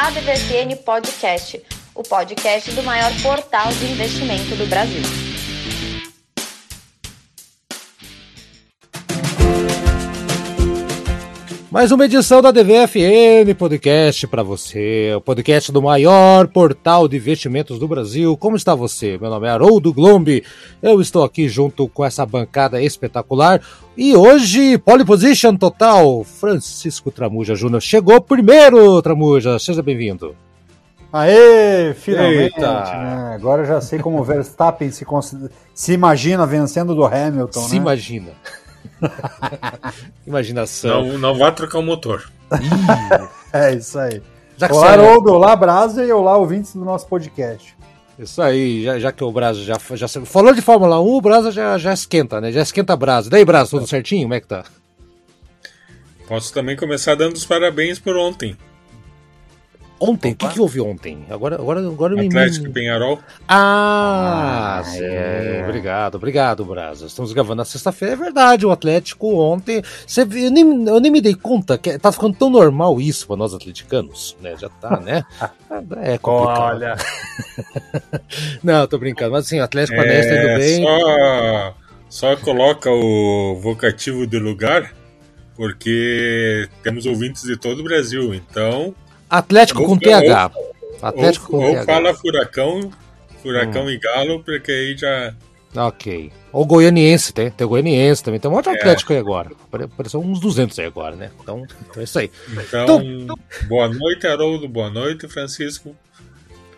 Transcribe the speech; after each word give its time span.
ADVFN 0.00 0.76
Podcast, 0.82 1.62
o 1.94 2.02
podcast 2.02 2.70
do 2.70 2.82
maior 2.82 3.12
portal 3.20 3.70
de 3.70 3.84
investimento 3.84 4.56
do 4.56 4.66
Brasil. 4.66 5.29
Mais 11.70 11.92
uma 11.92 12.04
edição 12.04 12.42
da 12.42 12.50
DVFN 12.50 13.54
Podcast 13.56 14.26
para 14.26 14.42
você, 14.42 15.12
o 15.16 15.20
podcast 15.20 15.70
do 15.70 15.80
maior 15.80 16.48
portal 16.48 17.06
de 17.06 17.16
investimentos 17.16 17.78
do 17.78 17.86
Brasil. 17.86 18.36
Como 18.36 18.56
está 18.56 18.74
você? 18.74 19.16
Meu 19.18 19.30
nome 19.30 19.46
é 19.46 19.50
Haroldo 19.50 19.92
Glombi, 19.94 20.42
eu 20.82 21.00
estou 21.00 21.22
aqui 21.22 21.48
junto 21.48 21.88
com 21.88 22.04
essa 22.04 22.26
bancada 22.26 22.82
espetacular 22.82 23.60
e 23.96 24.16
hoje, 24.16 24.78
pole 24.78 25.04
position 25.04 25.54
total, 25.54 26.24
Francisco 26.24 27.12
Tramuja 27.12 27.54
Júnior 27.54 27.80
chegou 27.80 28.20
primeiro, 28.20 29.00
Tramuja, 29.00 29.56
seja 29.60 29.80
bem-vindo. 29.80 30.34
Aê, 31.12 31.92
finalmente! 31.94 32.58
Né? 32.58 33.32
Agora 33.34 33.62
eu 33.62 33.66
já 33.66 33.80
sei 33.80 33.98
como 34.00 34.20
o 34.20 34.24
Verstappen 34.24 34.90
se, 34.90 35.04
se 35.74 35.92
imagina 35.92 36.46
vencendo 36.46 36.94
do 36.94 37.04
Hamilton, 37.04 37.60
Se 37.60 37.70
né? 37.70 37.76
imagina. 37.76 38.30
Imaginação. 40.26 41.06
Não, 41.06 41.18
não 41.18 41.38
vai 41.38 41.52
trocar 41.54 41.78
o 41.78 41.82
motor. 41.82 42.30
é 43.52 43.74
isso 43.74 43.98
aí. 43.98 44.22
Já 44.56 44.68
olá, 44.70 44.90
Haroldo, 44.90 45.32
olá, 45.32 45.56
Brasa 45.56 46.04
e 46.04 46.12
olá, 46.12 46.36
ouvintes 46.36 46.74
do 46.74 46.84
nosso 46.84 47.06
podcast. 47.06 47.76
Isso 48.18 48.42
aí, 48.42 48.84
já, 48.84 48.98
já 48.98 49.12
que 49.12 49.24
o 49.24 49.32
Brasa 49.32 49.62
já, 49.62 49.78
já 49.94 50.06
falou 50.26 50.52
de 50.52 50.60
Fórmula 50.60 51.00
1, 51.00 51.06
o 51.06 51.20
Brasa 51.22 51.50
já, 51.50 51.78
já 51.78 51.94
esquenta, 51.94 52.40
né? 52.40 52.52
Já 52.52 52.60
esquenta 52.60 52.94
Brasa. 52.94 53.30
Daí, 53.30 53.44
Brasa, 53.44 53.70
tudo 53.70 53.86
certinho? 53.86 54.22
Como 54.22 54.34
é 54.34 54.40
que 54.40 54.46
tá? 54.46 54.64
Posso 56.28 56.52
também 56.52 56.76
começar 56.76 57.14
dando 57.14 57.34
os 57.34 57.46
parabéns 57.46 57.98
por 57.98 58.16
ontem. 58.16 58.56
Ontem? 60.00 60.32
O 60.32 60.36
que, 60.36 60.48
que 60.48 60.60
houve 60.60 60.80
ontem? 60.80 61.26
Agora, 61.28 61.56
agora, 61.56 61.80
agora 61.80 62.16
me. 62.16 62.26
Atlético 62.26 62.70
Penharol. 62.70 63.20
Ah, 63.46 64.82
ah 64.82 64.96
é. 64.96 65.62
obrigado, 65.62 66.14
obrigado, 66.14 66.64
Brasa. 66.64 67.04
Estamos 67.04 67.34
gravando 67.34 67.56
na 67.56 67.66
sexta-feira, 67.66 68.14
é 68.14 68.16
verdade. 68.16 68.64
O 68.64 68.70
Atlético 68.70 69.34
ontem. 69.36 69.82
Você, 70.06 70.22
eu, 70.22 70.50
nem, 70.50 70.88
eu 70.88 71.00
nem 71.00 71.12
me 71.12 71.20
dei 71.20 71.34
conta 71.34 71.76
que 71.76 71.98
tá 71.98 72.10
ficando 72.10 72.34
tão 72.34 72.48
normal 72.48 72.98
isso 72.98 73.26
para 73.26 73.36
nós 73.36 73.52
atleticanos, 73.52 74.34
né? 74.40 74.56
Já 74.58 74.70
tá, 74.70 74.98
né? 75.00 75.22
É 76.02 76.18
complicado. 76.18 76.62
Olha. 76.62 76.96
Não, 78.62 78.86
tô 78.88 78.98
brincando, 78.98 79.30
mas 79.32 79.46
assim, 79.46 79.60
o 79.60 79.62
Atlético 79.62 79.96
Paranaense 79.96 80.28
é, 80.28 80.34
tá 80.34 80.42
indo 80.42 80.58
bem. 80.58 80.82
Só, 80.82 81.74
só 82.08 82.36
coloca 82.36 82.90
o 82.90 83.56
vocativo 83.60 84.26
de 84.26 84.38
lugar, 84.38 84.92
porque 85.54 86.68
temos 86.82 87.06
ouvintes 87.06 87.44
de 87.44 87.56
todo 87.56 87.80
o 87.80 87.84
Brasil, 87.84 88.34
então. 88.34 88.94
Atlético 89.30 89.84
com 89.84 89.96
TH. 89.96 90.50
Atlético 91.00 91.56
ou, 91.56 91.62
com 91.62 91.68
ou 91.68 91.74
TH. 91.74 91.84
fala 91.84 92.14
Furacão, 92.14 92.90
Furacão 93.42 93.84
hum. 93.84 93.90
e 93.90 93.98
Galo, 93.98 94.42
porque 94.42 94.72
aí 94.72 94.96
já. 94.96 95.34
Ok. 95.76 96.32
Ou 96.52 96.66
Goianiense, 96.66 97.32
tem, 97.32 97.48
tem 97.48 97.66
Goianiense 97.66 98.24
também. 98.24 98.40
Tem 98.40 98.50
um 98.50 98.54
monte 98.54 98.64
de 98.64 98.76
Atlético 98.76 99.12
é. 99.12 99.16
aí 99.16 99.20
agora. 99.20 99.50
Apareceu 99.72 100.20
uns 100.20 100.40
200 100.40 100.76
aí 100.80 100.86
agora, 100.86 101.14
né? 101.14 101.30
Então, 101.40 101.64
então 101.88 102.00
é 102.00 102.04
isso 102.04 102.18
aí. 102.18 102.30
Então, 102.50 103.00
então, 103.00 103.38
boa 103.68 103.88
noite, 103.88 104.26
Haroldo. 104.26 104.68
Boa 104.68 104.90
noite, 104.90 105.28
Francisco. 105.28 105.94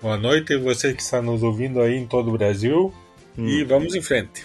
Boa 0.03 0.19
noite, 0.19 0.57
você 0.59 0.93
que 0.93 1.01
está 1.01 1.23
nos 1.23 1.43
ouvindo 1.43 1.81
aí 1.81 1.97
em 1.97 2.07
todo 2.07 2.29
o 2.29 2.33
Brasil. 2.33 2.93
Hum. 3.39 3.49
E 3.49 3.65
vamos 3.65 3.95
em 3.95 4.03
frente. 4.03 4.45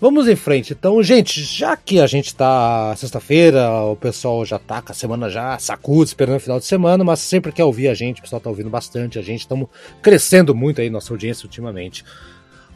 Vamos 0.00 0.28
em 0.28 0.36
frente. 0.36 0.72
Então, 0.72 1.02
gente, 1.02 1.42
já 1.42 1.76
que 1.76 1.98
a 1.98 2.06
gente 2.06 2.32
tá 2.32 2.94
sexta-feira, 2.96 3.68
o 3.82 3.96
pessoal 3.96 4.44
já 4.44 4.56
tá 4.56 4.80
com 4.80 4.92
a 4.92 4.94
semana 4.94 5.28
já 5.28 5.58
sacude, 5.58 6.10
esperando 6.10 6.36
o 6.36 6.40
final 6.40 6.60
de 6.60 6.66
semana, 6.66 7.02
mas 7.02 7.18
sempre 7.18 7.50
quer 7.50 7.64
ouvir 7.64 7.88
a 7.88 7.94
gente, 7.94 8.20
o 8.20 8.22
pessoal 8.22 8.38
tá 8.38 8.48
ouvindo 8.48 8.70
bastante 8.70 9.18
a 9.18 9.22
gente, 9.22 9.40
estamos 9.40 9.68
crescendo 10.00 10.54
muito 10.54 10.80
aí 10.80 10.88
nossa 10.88 11.12
audiência 11.12 11.46
ultimamente. 11.46 12.04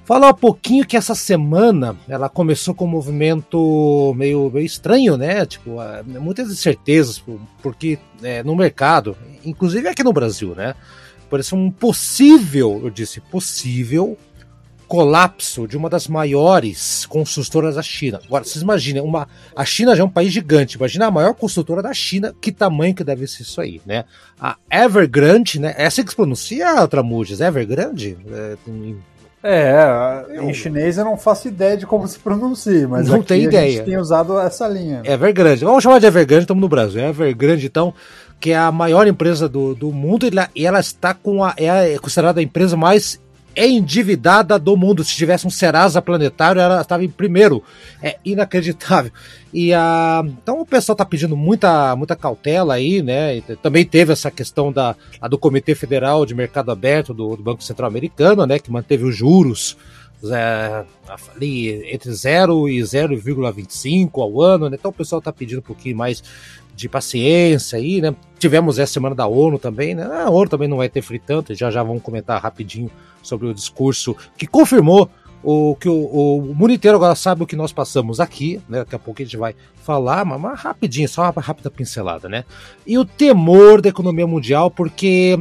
Falar 0.04 0.30
um 0.30 0.34
pouquinho 0.34 0.84
que 0.84 0.97
essa 0.97 1.14
semana 1.14 1.97
ela 2.08 2.28
começou 2.28 2.74
com 2.74 2.86
um 2.86 2.88
movimento 2.88 4.12
meio, 4.16 4.50
meio 4.50 4.66
estranho, 4.66 5.16
né? 5.16 5.47
Tipo, 5.47 5.76
muitas 6.20 6.50
incertezas, 6.50 7.22
porque 7.62 8.00
é, 8.20 8.42
no 8.42 8.56
mercado, 8.56 9.16
inclusive 9.44 9.86
aqui 9.86 10.02
no 10.02 10.12
Brasil, 10.12 10.56
né? 10.56 10.74
Parece 11.30 11.54
um 11.54 11.70
possível, 11.70 12.80
eu 12.82 12.91
disse 12.91 13.20
possível, 13.20 14.18
colapso 14.92 15.66
de 15.66 15.75
uma 15.75 15.88
das 15.88 16.06
maiores 16.06 17.06
construtoras 17.06 17.76
da 17.76 17.82
China. 17.82 18.20
Agora, 18.26 18.44
vocês 18.44 18.60
imaginem, 18.60 19.00
uma, 19.00 19.26
a 19.56 19.64
China 19.64 19.97
já 19.97 20.03
é 20.03 20.04
um 20.04 20.10
país 20.10 20.30
gigante, 20.30 20.76
imagina 20.76 21.06
a 21.06 21.10
maior 21.10 21.32
construtora 21.32 21.80
da 21.80 21.94
China, 21.94 22.34
que 22.38 22.53
tamanho 22.53 22.94
que 22.94 23.03
deve 23.03 23.26
ser 23.26 23.42
isso 23.42 23.58
aí, 23.58 23.80
né? 23.86 24.04
A 24.38 24.54
Evergrande, 24.70 25.58
né? 25.58 25.75
É 25.78 25.86
assim 25.86 26.04
que 26.04 26.10
se 26.10 26.16
pronuncia, 26.16 26.86
Tramujas? 26.88 27.41
Evergrande? 27.41 28.19
É, 29.42 30.26
é, 30.30 30.44
em 30.44 30.53
chinês 30.53 30.98
eu 30.98 31.06
não 31.06 31.16
faço 31.16 31.48
ideia 31.48 31.74
de 31.74 31.86
como 31.86 32.06
se 32.06 32.19
pronuncia, 32.19 32.86
mas 32.86 33.09
não 33.09 33.22
tem 33.22 33.44
ideia. 33.44 33.69
a 33.69 33.70
gente 33.70 33.84
tem 33.86 33.97
usado 33.97 34.38
essa 34.38 34.69
linha. 34.69 35.00
Evergrande. 35.06 35.64
Vamos 35.64 35.82
chamar 35.82 36.00
de 36.00 36.06
Evergrande, 36.06 36.44
estamos 36.44 36.60
no 36.60 36.69
Brasil. 36.69 37.00
Evergrande, 37.00 37.64
então, 37.64 37.94
que 38.38 38.50
é 38.50 38.59
a 38.59 38.70
maior 38.70 39.06
empresa 39.06 39.48
do, 39.48 39.74
do 39.74 39.91
mundo 39.91 40.26
e 40.26 40.28
ela, 40.28 40.50
e 40.54 40.66
ela 40.66 40.80
está 40.80 41.14
com 41.14 41.42
a. 41.42 41.54
É 41.56 41.97
considerada 41.98 42.41
a 42.41 42.42
empresa 42.42 42.76
mais 42.76 43.19
endividada 43.56 44.58
do 44.58 44.76
mundo. 44.76 45.04
Se 45.04 45.14
tivesse 45.14 45.46
um 45.46 45.50
Serasa 45.50 46.00
planetário, 46.00 46.60
ela 46.60 46.80
estava 46.80 47.04
em 47.04 47.08
primeiro. 47.08 47.62
É 48.02 48.18
inacreditável. 48.24 49.12
E 49.52 49.72
a, 49.74 50.22
então 50.24 50.60
o 50.60 50.66
pessoal 50.66 50.94
está 50.94 51.04
pedindo 51.04 51.36
muita, 51.36 51.94
muita 51.96 52.16
cautela 52.16 52.74
aí, 52.74 53.02
né? 53.02 53.36
E 53.36 53.42
também 53.56 53.84
teve 53.84 54.12
essa 54.12 54.30
questão 54.30 54.72
da, 54.72 54.96
do 55.28 55.38
Comitê 55.38 55.74
Federal 55.74 56.24
de 56.24 56.34
Mercado 56.34 56.70
Aberto 56.70 57.12
do, 57.12 57.36
do 57.36 57.42
Banco 57.42 57.62
Central 57.62 57.88
Americano, 57.88 58.46
né? 58.46 58.58
Que 58.58 58.70
manteve 58.70 59.04
os 59.04 59.16
juros 59.16 59.76
é, 60.30 60.84
ali 61.34 61.92
entre 61.92 62.12
0 62.12 62.68
e 62.68 62.80
0,25 62.80 64.22
ao 64.22 64.41
ano, 64.41 64.70
né? 64.70 64.76
Então 64.78 64.91
o 64.91 64.94
pessoal 64.94 65.18
está 65.18 65.32
pedindo 65.32 65.58
um 65.58 65.62
pouquinho 65.62 65.96
mais 65.96 66.22
de 66.82 66.88
paciência 66.88 67.78
aí, 67.78 68.00
né? 68.00 68.15
Tivemos 68.38 68.78
essa 68.78 68.93
semana 68.93 69.15
da 69.15 69.26
ONU 69.26 69.59
também, 69.59 69.94
né? 69.94 70.04
A 70.04 70.28
ONU 70.28 70.48
também 70.48 70.69
não 70.69 70.76
vai 70.76 70.88
ter 70.88 71.03
tanto, 71.20 71.54
já 71.54 71.70
já 71.70 71.82
vamos 71.82 72.03
comentar 72.03 72.41
rapidinho 72.43 72.91
sobre 73.22 73.47
o 73.47 73.54
discurso 73.54 74.16
que 74.37 74.47
confirmou 74.47 75.09
o 75.42 75.75
que 75.75 75.88
o, 75.88 76.04
o 76.04 76.54
mundo 76.54 76.72
inteiro 76.72 76.97
agora 76.97 77.15
sabe 77.15 77.42
o 77.42 77.47
que 77.47 77.56
nós 77.56 77.72
passamos 77.72 78.21
aqui, 78.21 78.60
né? 78.69 78.78
Daqui 78.78 78.94
a 78.94 78.98
pouco 78.98 79.22
a 79.22 79.25
gente 79.25 79.37
vai 79.37 79.54
falar, 79.76 80.25
mas, 80.25 80.41
mas 80.41 80.60
rapidinho, 80.60 81.09
só 81.09 81.22
uma 81.31 81.42
rápida 81.42 81.71
pincelada, 81.71 82.28
né? 82.28 82.44
E 82.87 82.98
o 82.98 83.04
temor 83.04 83.81
da 83.81 83.88
economia 83.88 84.26
mundial, 84.26 84.71
porque, 84.71 85.38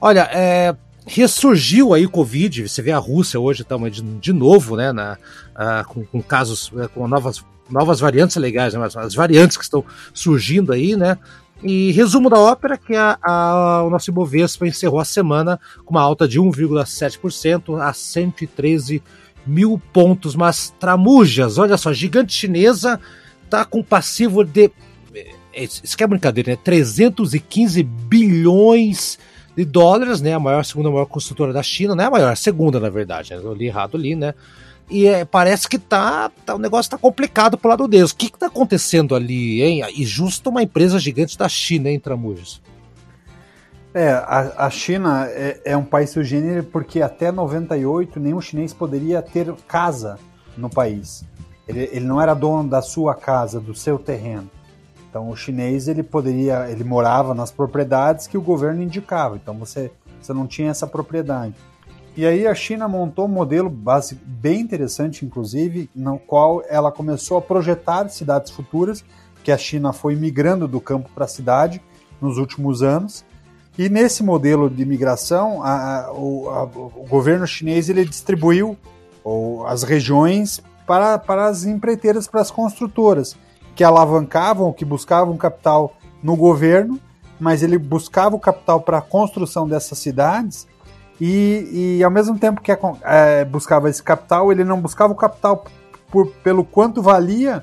olha, 0.00 0.28
é, 0.32 0.74
ressurgiu 1.06 1.92
aí 1.92 2.06
o 2.06 2.10
Covid, 2.10 2.68
você 2.68 2.80
vê 2.80 2.92
a 2.92 2.98
Rússia 2.98 3.38
hoje 3.38 3.64
tá, 3.64 3.76
de, 3.88 4.02
de 4.02 4.32
novo, 4.32 4.76
né? 4.76 4.92
Na, 4.92 5.18
a, 5.54 5.84
com, 5.84 6.04
com, 6.04 6.22
casos, 6.22 6.70
é, 6.78 6.88
com 6.88 7.06
novas, 7.06 7.44
novas 7.70 8.00
variantes 8.00 8.36
legais, 8.36 8.74
né, 8.74 8.88
as 8.96 9.14
variantes 9.14 9.56
que 9.56 9.64
estão 9.64 9.84
surgindo 10.12 10.72
aí, 10.72 10.96
né? 10.96 11.18
E 11.62 11.92
resumo 11.92 12.28
da 12.28 12.38
ópera 12.38 12.76
que 12.76 12.94
a, 12.96 13.16
a, 13.22 13.84
o 13.84 13.90
nosso 13.90 14.10
Ibovespa 14.10 14.66
encerrou 14.66 14.98
a 14.98 15.04
semana 15.04 15.60
com 15.84 15.94
uma 15.94 16.02
alta 16.02 16.26
de 16.26 16.40
1,7% 16.40 17.80
a 17.80 17.92
113 17.92 19.00
mil 19.46 19.80
pontos. 19.92 20.34
Mas 20.34 20.74
Tramujas, 20.80 21.58
olha 21.58 21.76
só, 21.76 21.92
gigante 21.92 22.32
chinesa 22.32 23.00
tá 23.48 23.64
com 23.64 23.82
passivo 23.82 24.42
de. 24.44 24.72
É, 25.54 25.64
isso 25.64 25.96
que 25.96 26.02
é 26.02 26.06
brincadeira, 26.06 26.50
né? 26.50 26.58
315 26.64 27.82
bilhões 27.82 29.18
de 29.56 29.64
dólares, 29.64 30.20
né? 30.20 30.34
A 30.34 30.40
maior, 30.40 30.64
segunda 30.64 30.90
maior 30.90 31.06
construtora 31.06 31.52
da 31.52 31.62
China, 31.62 31.94
não 31.94 32.02
é 32.02 32.06
a 32.06 32.10
maior, 32.10 32.32
a 32.32 32.36
segunda, 32.36 32.80
na 32.80 32.88
verdade. 32.88 33.34
Né? 33.34 33.40
Eu 33.42 33.54
li 33.54 33.66
errado 33.66 33.96
ali, 33.96 34.16
né? 34.16 34.34
E 34.92 35.06
é, 35.06 35.24
parece 35.24 35.66
que 35.66 35.78
tá, 35.78 36.30
tá, 36.44 36.54
o 36.54 36.58
negócio 36.58 36.90
tá 36.90 36.98
complicado 36.98 37.56
pro 37.56 37.70
lado 37.70 37.88
deles. 37.88 38.10
O 38.10 38.16
que 38.16 38.28
que 38.28 38.38
tá 38.38 38.48
acontecendo 38.48 39.14
ali, 39.14 39.62
hein? 39.62 39.82
E 39.96 40.04
justo 40.04 40.50
uma 40.50 40.62
empresa 40.62 40.98
gigante 40.98 41.38
da 41.38 41.48
China, 41.48 41.88
hein, 41.88 41.98
Tramujas? 41.98 42.60
É, 43.94 44.10
a, 44.10 44.66
a 44.66 44.70
China 44.70 45.26
é, 45.30 45.62
é, 45.64 45.76
um 45.78 45.84
país 45.84 46.10
sugênero 46.10 46.64
porque 46.64 47.00
até 47.00 47.32
98 47.32 48.20
nenhum 48.20 48.40
chinês 48.40 48.74
poderia 48.74 49.22
ter 49.22 49.50
casa 49.66 50.18
no 50.58 50.68
país. 50.68 51.24
Ele, 51.66 51.88
ele 51.90 52.04
não 52.04 52.20
era 52.20 52.34
dono 52.34 52.68
da 52.68 52.82
sua 52.82 53.14
casa, 53.14 53.58
do 53.58 53.74
seu 53.74 53.98
terreno. 53.98 54.50
Então 55.08 55.30
o 55.30 55.36
chinês 55.36 55.88
ele 55.88 56.02
poderia, 56.02 56.70
ele 56.70 56.84
morava 56.84 57.34
nas 57.34 57.50
propriedades 57.50 58.26
que 58.26 58.36
o 58.36 58.42
governo 58.42 58.82
indicava. 58.82 59.36
Então 59.36 59.54
você, 59.54 59.90
você 60.20 60.34
não 60.34 60.46
tinha 60.46 60.70
essa 60.70 60.86
propriedade. 60.86 61.54
E 62.14 62.26
aí 62.26 62.46
a 62.46 62.54
China 62.54 62.86
montou 62.86 63.24
um 63.24 63.28
modelo 63.28 63.70
base, 63.70 64.14
bem 64.14 64.60
interessante, 64.60 65.24
inclusive, 65.24 65.88
no 65.94 66.18
qual 66.18 66.62
ela 66.68 66.92
começou 66.92 67.38
a 67.38 67.42
projetar 67.42 68.08
cidades 68.10 68.50
futuras, 68.50 69.02
que 69.42 69.50
a 69.50 69.56
China 69.56 69.92
foi 69.92 70.14
migrando 70.14 70.68
do 70.68 70.80
campo 70.80 71.10
para 71.14 71.24
a 71.24 71.28
cidade 71.28 71.80
nos 72.20 72.36
últimos 72.36 72.82
anos. 72.82 73.24
E 73.78 73.88
nesse 73.88 74.22
modelo 74.22 74.68
de 74.68 74.84
migração, 74.84 75.62
a, 75.62 76.04
a, 76.04 76.12
o, 76.12 76.50
a, 76.50 76.62
o, 76.64 77.06
governo 77.08 77.46
chinês 77.46 77.88
ele 77.88 78.04
distribuiu 78.04 78.76
ou, 79.24 79.66
as 79.66 79.82
regiões 79.82 80.60
para, 80.86 81.18
para 81.18 81.46
as 81.46 81.64
empreiteiras, 81.64 82.26
para 82.28 82.42
as 82.42 82.50
construtoras, 82.50 83.34
que 83.74 83.82
alavancavam, 83.82 84.70
que 84.72 84.84
buscavam 84.84 85.34
capital 85.38 85.96
no 86.22 86.36
governo 86.36 87.00
mas 87.42 87.60
ele 87.60 87.76
buscava 87.76 88.36
o 88.36 88.38
capital 88.38 88.80
para 88.80 88.98
a 88.98 89.02
construção 89.02 89.66
dessas 89.66 89.98
cidades 89.98 90.64
e, 91.24 91.98
e 91.98 92.02
ao 92.02 92.10
mesmo 92.10 92.36
tempo 92.36 92.60
que 92.60 92.72
é, 92.72 93.44
buscava 93.44 93.88
esse 93.88 94.02
capital, 94.02 94.50
ele 94.50 94.64
não 94.64 94.80
buscava 94.80 95.12
o 95.12 95.16
capital 95.16 95.64
por, 96.10 96.26
pelo 96.42 96.64
quanto 96.64 97.00
valia 97.00 97.62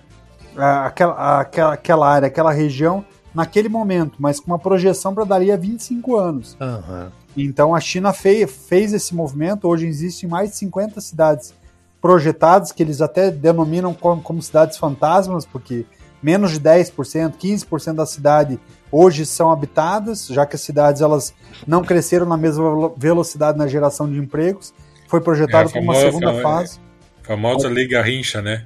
aquela, 0.56 1.42
aquela, 1.42 1.74
aquela 1.74 2.10
área, 2.10 2.28
aquela 2.28 2.54
região 2.54 3.04
naquele 3.36 3.68
momento, 3.68 4.16
mas 4.18 4.40
com 4.40 4.48
uma 4.48 4.58
projeção 4.58 5.14
para 5.14 5.26
dali 5.26 5.52
a 5.52 5.58
25 5.58 6.16
anos. 6.16 6.58
Uhum. 6.58 7.10
Então 7.36 7.76
a 7.76 7.82
China 7.82 8.14
fez, 8.14 8.50
fez 8.50 8.94
esse 8.94 9.14
movimento, 9.14 9.68
hoje 9.68 9.88
existem 9.88 10.30
mais 10.30 10.52
de 10.52 10.56
50 10.56 11.02
cidades 11.02 11.54
projetadas, 12.02 12.72
que 12.72 12.82
eles 12.82 13.02
até 13.02 13.30
denominam 13.30 13.94
como, 13.94 14.22
como 14.22 14.42
cidades 14.42 14.78
fantasmas, 14.78 15.46
porque 15.46 15.86
menos 16.24 16.52
de 16.52 16.62
10%, 16.62 17.34
15% 17.38 17.94
da 17.94 18.06
cidade 18.06 18.58
hoje 18.92 19.26
são 19.26 19.52
habitadas, 19.52 20.28
já 20.28 20.46
que 20.46 20.56
as 20.56 20.62
cidades 20.62 21.02
elas 21.02 21.34
não 21.68 21.84
cresceram 21.84 22.26
na 22.26 22.38
mesma 22.38 22.92
velocidade 22.98 23.58
na 23.58 23.68
geração 23.68 24.10
de 24.10 24.18
empregos. 24.18 24.74
Foi 25.08 25.22
projetado 25.22 25.70
é, 25.70 25.72
como 25.74 25.86
uma 25.86 25.96
segunda 25.96 26.42
fase. 26.42 26.80
Famosa 27.24 27.68
Lei 27.68 27.88
Garrincha, 27.88 28.42
né? 28.42 28.66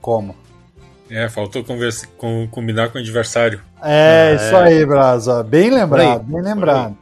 Como? 0.00 0.36
É, 1.10 1.28
faltou 1.28 1.62
conversa, 1.62 2.06
com, 2.16 2.48
combinar 2.50 2.90
com 2.90 2.98
o 2.98 3.00
adversário. 3.00 3.60
É, 3.82 4.32
é, 4.32 4.34
isso 4.36 4.56
aí, 4.56 4.84
Brasa. 4.86 5.42
Bem 5.42 5.70
lembrado, 5.70 6.24
bem 6.24 6.42
lembrado. 6.42 6.96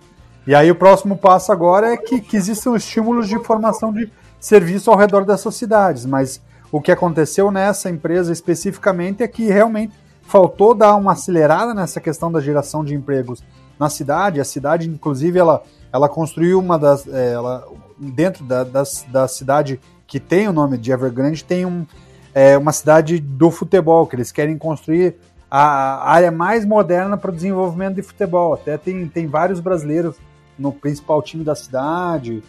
E 0.47 0.55
aí 0.55 0.71
o 0.71 0.75
próximo 0.75 1.17
passo 1.17 1.53
agora 1.53 1.93
é 1.93 1.97
que, 1.97 2.21
que 2.21 2.37
existam 2.37 2.75
estímulos 2.75 3.29
de 3.29 3.39
formação 3.45 3.93
de 3.93 4.11
serviço 4.41 4.91
ao 4.91 4.97
redor 4.97 5.25
dessas 5.25 5.55
cidades. 5.55 6.05
Mas 6.05 6.41
o 6.71 6.81
que 6.81 6.91
aconteceu 6.91 7.51
nessa 7.51 7.89
empresa 7.89 8.33
especificamente 8.33 9.23
é 9.23 9.29
que 9.29 9.45
realmente 9.45 9.95
faltou 10.23 10.75
dar 10.75 10.95
uma 10.97 11.13
acelerada 11.13 11.75
nessa 11.75 12.01
questão 12.01 12.31
da 12.31 12.41
geração 12.41 12.85
de 12.85 12.95
empregos 12.95 13.43
na 13.79 13.89
cidade. 13.89 14.41
A 14.41 14.45
cidade, 14.45 14.89
inclusive, 14.89 15.39
ela, 15.39 15.63
ela 15.93 16.09
construiu 16.09 16.59
uma 16.59 16.79
das. 16.79 17.07
É, 17.07 17.33
ela, 17.33 17.67
dentro 17.99 18.45
da, 18.45 18.65
da 18.65 19.29
cidade 19.29 19.81
que 20.07 20.21
tem 20.21 20.49
o 20.49 20.53
nome 20.53 20.77
de 20.77 20.93
Evergrande, 20.93 21.45
tem 21.45 21.65
um, 21.65 21.87
é, 22.35 22.57
uma 22.57 22.73
cidade 22.73 23.19
do 23.19 23.51
futebol, 23.51 24.07
que 24.07 24.17
eles 24.17 24.33
querem 24.33 24.59
construir 24.59 25.17
a 25.51 26.11
área 26.11 26.31
mais 26.31 26.65
moderna 26.65 27.17
para 27.17 27.31
o 27.31 27.35
desenvolvimento 27.35 27.97
de 27.97 28.03
futebol. 28.03 28.55
Até 28.55 28.79
tem, 28.79 29.07
tem 29.09 29.27
vários 29.27 29.61
brasileiros 29.61 30.17
no 30.59 30.73
principal 30.73 31.21
time 31.23 31.45
da 31.45 31.55
cidade. 31.55 32.43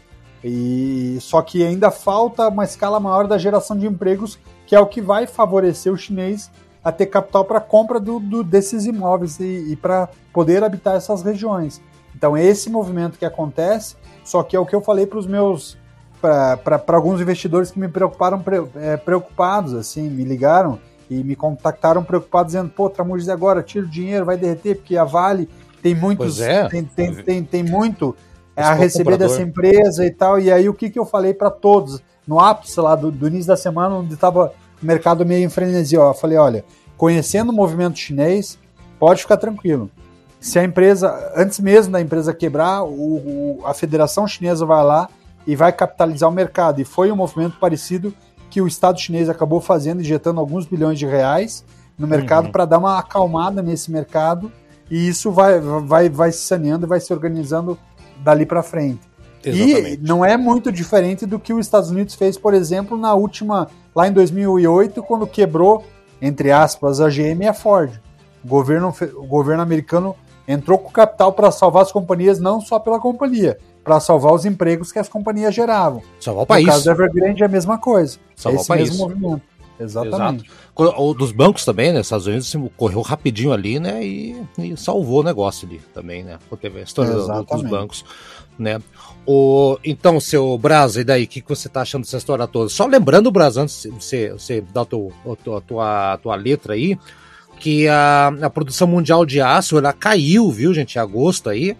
E 0.43 1.17
só 1.21 1.41
que 1.41 1.63
ainda 1.63 1.89
falta 1.89 2.47
uma 2.47 2.63
escala 2.63 2.99
maior 2.99 3.27
da 3.27 3.37
geração 3.37 3.77
de 3.77 3.87
empregos, 3.87 4.37
que 4.65 4.75
é 4.75 4.79
o 4.79 4.85
que 4.85 5.01
vai 5.01 5.25
favorecer 5.25 5.91
o 5.91 5.97
chinês 5.97 6.51
a 6.83 6.91
ter 6.91 7.06
capital 7.06 7.45
para 7.45 7.62
compra 7.62 8.00
do, 8.00 8.19
do, 8.19 8.44
desses 8.44 8.85
imóveis 8.85 9.39
e, 9.39 9.71
e 9.71 9.75
para 9.75 10.09
poder 10.33 10.63
habitar 10.63 10.95
essas 10.95 11.21
regiões. 11.21 11.81
Então, 12.15 12.35
é 12.35 12.44
esse 12.44 12.69
movimento 12.69 13.18
que 13.18 13.25
acontece, 13.25 13.95
só 14.24 14.44
que 14.44 14.56
é 14.56 14.59
o 14.59 14.65
que 14.65 14.75
eu 14.75 14.81
falei 14.81 15.06
para 15.06 15.19
os 15.19 15.27
meus. 15.27 15.77
para 16.21 16.81
alguns 16.95 17.21
investidores 17.21 17.71
que 17.71 17.80
me 17.80 17.88
preocuparam 17.88 18.39
pre, 18.39 18.63
é, 18.75 18.97
preocupados, 18.97 19.74
assim, 19.74 20.09
me 20.09 20.24
ligaram 20.24 20.80
e 21.09 21.24
me 21.24 21.35
contactaram 21.35 22.03
preocupados, 22.03 22.53
dizendo: 22.53 22.69
pô, 22.69 22.89
Tramujas, 22.89 23.30
agora? 23.30 23.63
Tira 23.63 23.85
o 23.85 23.89
dinheiro, 23.89 24.25
vai 24.25 24.38
derreter, 24.38 24.75
porque 24.75 24.97
a 24.97 25.03
Vale 25.03 25.50
tem 25.81 25.95
muitos. 25.95 26.39
É. 26.39 26.68
Tem, 26.69 26.83
tem, 26.83 27.15
tem, 27.15 27.44
tem 27.44 27.63
muito 27.63 28.15
é, 28.56 28.63
a 28.63 28.74
receber 28.74 29.12
comprador. 29.12 29.35
dessa 29.35 29.41
empresa 29.41 30.06
e 30.06 30.12
tal. 30.12 30.39
E 30.39 30.51
aí, 30.51 30.69
o 30.69 30.74
que, 30.74 30.89
que 30.89 31.00
eu 31.00 31.06
falei 31.06 31.33
para 31.33 31.50
todos? 31.50 32.01
No 32.25 32.39
ápice 32.39 32.80
lá 32.80 32.95
do, 32.95 33.12
do 33.12 33.27
início 33.27 33.47
da 33.47 33.57
semana, 33.57 33.95
onde 33.95 34.13
estava 34.13 34.53
mercado 34.85 35.25
meio 35.25 35.45
em 35.45 35.50
frenesia. 35.50 36.01
Ó. 36.01 36.09
Eu 36.09 36.13
falei, 36.13 36.38
olha, 36.38 36.65
conhecendo 36.97 37.51
o 37.51 37.56
movimento 37.56 37.97
chinês, 37.97 38.57
pode 39.00 39.21
ficar 39.21 39.38
tranquilo. 39.38 39.89
Se 40.39 40.59
a 40.59 40.63
empresa, 40.63 41.31
antes 41.35 41.59
mesmo 41.59 41.94
da 41.94 42.01
empresa 42.01 42.33
quebrar, 42.33 42.83
o, 42.83 42.89
o, 42.89 43.62
a 43.65 43.74
Federação 43.74 44.27
Chinesa 44.27 44.65
vai 44.65 44.83
lá 44.83 45.09
e 45.47 45.56
vai 45.56 45.71
capitalizar 45.71 46.30
o 46.30 46.33
mercado. 46.33 46.81
E 46.81 46.85
foi 46.85 47.12
um 47.12 47.15
movimento 47.15 47.57
parecido 47.59 48.13
que 48.50 48.62
o 48.62 48.68
Estado 48.68 49.00
chinês 49.00 49.30
acabou 49.30 49.59
fazendo, 49.59 50.01
injetando 50.01 50.39
alguns 50.39 50.65
bilhões 50.65 51.00
de 51.00 51.06
reais 51.06 51.63
no 51.97 52.06
mercado 52.06 52.45
uhum. 52.45 52.51
para 52.51 52.65
dar 52.65 52.77
uma 52.77 53.00
acalmada 53.00 53.62
nesse 53.62 53.89
mercado. 53.89 54.51
E 54.91 55.07
isso 55.07 55.31
vai, 55.31 55.59
vai, 55.59 56.09
vai 56.09 56.31
se 56.31 56.39
saneando 56.39 56.85
e 56.85 56.89
vai 56.89 57.00
se 57.00 57.12
organizando 57.12 57.80
dali 58.24 58.45
para 58.45 58.62
frente. 58.62 59.01
Exatamente. 59.44 60.01
E 60.03 60.07
não 60.07 60.24
é 60.24 60.38
muito 60.38 60.71
diferente 60.71 61.25
do 61.25 61.39
que 61.39 61.53
os 61.53 61.65
Estados 61.65 61.89
Unidos 61.89 62.15
fez, 62.15 62.38
por 62.38 62.53
exemplo, 62.53 62.97
na 62.97 63.13
última, 63.13 63.69
lá 63.95 64.07
em 64.07 64.12
2008, 64.12 65.01
quando 65.04 65.28
quebrou, 65.28 65.84
entre 66.22 66.51
aspas, 66.51 67.00
a 67.00 67.10
GM 67.10 67.44
e 67.44 67.48
a 67.48 67.54
Ford. 67.54 67.92
O 68.44 68.48
governo, 68.48 68.94
o 69.16 69.25
governo 69.25 69.63
americano 69.63 70.16
entrou 70.48 70.78
com 70.78 70.90
capital 70.90 71.31
para 71.31 71.51
salvar 71.51 71.84
as 71.84 71.92
companhias, 71.92 72.40
não 72.40 72.60
só 72.60 72.80
pela 72.80 73.00
companhia, 73.00 73.57
para 73.84 74.00
salvar 74.00 74.34
os 74.34 74.45
empregos 74.45 74.92
que 74.92 75.00
as 75.00 75.07
companhias 75.07 75.56
geravam. 75.56 76.01
Salvar 76.19 76.44
o 76.44 76.48
país. 76.48 76.66
No 76.66 76.72
caso 76.72 76.86
da 76.86 76.92
Evergrande 76.92 77.44
é 77.44 77.45
a 77.45 77.50
mesma 77.50 77.78
coisa. 77.78 78.18
Salvar 78.36 78.57
é 78.57 78.62
esse 78.62 78.66
o 78.66 78.68
país. 78.68 78.90
mesmo 78.90 79.07
movimento. 79.07 79.54
Exatamente. 79.80 80.45
Exato. 80.45 81.01
O 81.01 81.13
dos 81.13 81.31
bancos 81.31 81.66
também, 81.66 81.92
né? 81.92 82.01
Estados 82.01 82.28
Unidos 82.28 82.48
assim, 82.48 82.69
correu 82.78 83.01
rapidinho 83.01 83.51
ali, 83.51 83.80
né? 83.80 84.06
E, 84.06 84.42
e 84.57 84.78
salvou 84.78 85.22
o 85.22 85.24
negócio 85.24 85.68
ali 85.68 85.81
também, 85.94 86.24
né? 86.24 86.38
Teve 86.62 86.80
a 86.80 86.84
história 86.84 87.13
dos 87.13 87.63
bancos 87.63 88.06
né? 88.57 88.81
O, 89.25 89.77
então, 89.83 90.19
seu 90.19 90.57
Brasa, 90.57 91.01
e 91.01 91.03
daí, 91.03 91.23
o 91.23 91.27
que, 91.27 91.41
que 91.41 91.50
você 91.50 91.69
tá 91.69 91.81
achando 91.81 92.03
dessa 92.03 92.17
história 92.17 92.47
toda? 92.47 92.69
Só 92.69 92.85
lembrando, 92.85 93.31
Brasa, 93.31 93.61
antes 93.61 93.83
de 93.83 93.89
você, 93.89 94.31
você 94.31 94.61
dar 94.61 94.81
a 94.81 94.85
tua, 94.85 95.11
a 95.25 95.61
tua, 95.61 96.13
a 96.13 96.17
tua 96.17 96.35
letra 96.35 96.73
aí, 96.73 96.97
que 97.59 97.88
a, 97.88 98.27
a 98.41 98.50
produção 98.50 98.88
mundial 98.88 99.25
de 99.25 99.39
aço, 99.39 99.77
ela 99.77 99.94
caiu, 99.94 100.51
viu, 100.51 100.73
gente, 100.73 100.95
em 100.95 101.00
agosto 101.00 101.50
aí, 101.50 101.77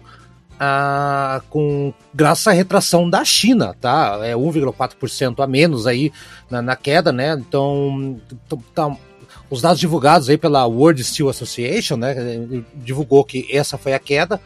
a, 0.58 1.42
com, 1.50 1.92
graças 2.14 2.46
à 2.46 2.52
retração 2.52 3.10
da 3.10 3.24
China, 3.24 3.74
tá? 3.80 4.20
É 4.22 4.34
1,4% 4.34 5.42
a 5.42 5.46
menos 5.46 5.86
aí 5.86 6.12
na, 6.50 6.62
na, 6.62 6.76
queda, 6.76 7.12
né? 7.12 7.34
Então, 7.34 8.18
tá, 8.74 8.96
os 9.50 9.60
dados 9.60 9.78
divulgados 9.78 10.28
aí 10.28 10.38
pela 10.38 10.66
World 10.66 11.02
Steel 11.04 11.28
Association, 11.28 11.96
né, 11.96 12.14
divulgou 12.76 13.24
que 13.24 13.46
essa 13.50 13.76
foi 13.76 13.92
a 13.92 13.98
queda, 13.98 14.40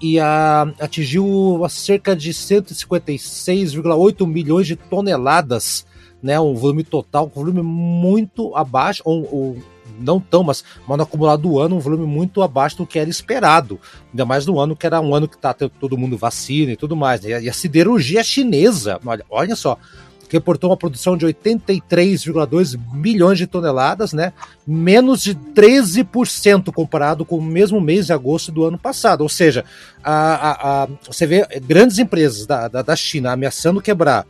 e 0.00 0.18
a, 0.18 0.62
atingiu 0.80 1.60
cerca 1.68 2.16
de 2.16 2.30
156,8 2.30 4.26
milhões 4.26 4.66
de 4.66 4.76
toneladas, 4.76 5.86
né, 6.22 6.40
um 6.40 6.54
volume 6.54 6.84
total, 6.84 7.26
um 7.26 7.28
volume 7.28 7.62
muito 7.62 8.54
abaixo, 8.56 9.02
ou, 9.04 9.28
ou 9.30 9.58
não 10.00 10.18
tão, 10.18 10.42
mas, 10.42 10.64
mas 10.88 10.96
no 10.96 11.02
acumulado 11.02 11.42
do 11.42 11.58
ano, 11.58 11.76
um 11.76 11.80
volume 11.80 12.06
muito 12.06 12.42
abaixo 12.42 12.78
do 12.78 12.86
que 12.86 12.98
era 12.98 13.10
esperado. 13.10 13.78
Ainda 14.10 14.24
mais 14.24 14.46
no 14.46 14.58
ano 14.58 14.74
que 14.74 14.86
era 14.86 15.00
um 15.00 15.14
ano 15.14 15.28
que 15.28 15.36
tá 15.36 15.52
todo 15.52 15.98
mundo 15.98 16.16
vacina 16.16 16.72
e 16.72 16.76
tudo 16.76 16.96
mais. 16.96 17.20
Né? 17.20 17.42
E 17.42 17.48
a 17.48 17.52
siderurgia 17.52 18.24
chinesa, 18.24 18.98
olha, 19.04 19.24
olha 19.28 19.56
só, 19.56 19.78
reportou 20.36 20.70
uma 20.70 20.76
produção 20.76 21.16
de 21.16 21.26
83,2 21.26 22.78
milhões 22.92 23.38
de 23.38 23.46
toneladas, 23.46 24.12
né? 24.12 24.32
Menos 24.66 25.22
de 25.22 25.34
13% 25.34 26.72
comparado 26.72 27.24
com 27.24 27.38
o 27.38 27.42
mesmo 27.42 27.80
mês 27.80 28.06
de 28.06 28.12
agosto 28.12 28.52
do 28.52 28.64
ano 28.64 28.78
passado. 28.78 29.22
Ou 29.22 29.28
seja, 29.28 29.64
a, 30.02 30.12
a, 30.12 30.82
a 30.84 30.88
você 31.06 31.26
vê 31.26 31.46
grandes 31.60 31.98
empresas 31.98 32.46
da, 32.46 32.68
da, 32.68 32.82
da 32.82 32.96
China 32.96 33.32
ameaçando 33.32 33.80
quebrar. 33.80 34.26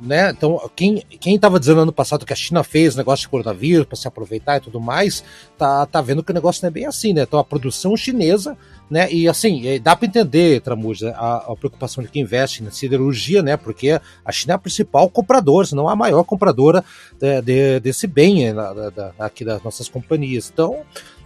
Né? 0.00 0.30
Então, 0.30 0.70
quem 0.76 1.04
estava 1.24 1.58
dizendo 1.58 1.80
ano 1.80 1.92
passado 1.92 2.26
que 2.26 2.32
a 2.32 2.36
China 2.36 2.62
fez 2.62 2.94
negócio 2.94 3.22
de 3.22 3.28
coronavírus 3.28 3.86
para 3.86 3.96
se 3.96 4.06
aproveitar 4.06 4.58
e 4.58 4.60
tudo 4.60 4.80
mais, 4.80 5.24
tá, 5.56 5.86
tá 5.86 6.00
vendo 6.00 6.22
que 6.22 6.30
o 6.30 6.34
negócio 6.34 6.62
não 6.62 6.68
é 6.68 6.70
bem 6.70 6.86
assim, 6.86 7.12
né? 7.12 7.22
Então, 7.22 7.38
a 7.38 7.44
produção 7.44 7.96
chinesa 7.96 8.56
né? 8.90 9.10
E 9.10 9.28
assim, 9.28 9.68
é, 9.68 9.78
dá 9.78 9.94
para 9.94 10.06
entender, 10.06 10.60
Tramuja, 10.60 11.10
a, 11.16 11.52
a, 11.52 11.56
preocupação 11.56 12.02
de 12.02 12.10
quem 12.10 12.22
investe 12.22 12.60
na 12.62 12.72
siderurgia, 12.72 13.40
né? 13.40 13.56
Porque 13.56 14.00
a 14.24 14.32
China 14.32 14.54
é 14.54 14.56
a 14.56 14.58
principal 14.58 15.08
compradora, 15.08 15.64
se 15.64 15.76
não 15.76 15.88
a 15.88 15.94
maior 15.94 16.24
compradora 16.24 16.84
de, 17.18 17.40
de, 17.40 17.80
desse 17.80 18.08
bem 18.08 18.46
né? 18.46 18.52
da, 18.52 18.90
da, 18.90 19.12
aqui 19.20 19.44
das 19.44 19.62
nossas 19.62 19.88
companhias. 19.88 20.50
Então, 20.52 20.80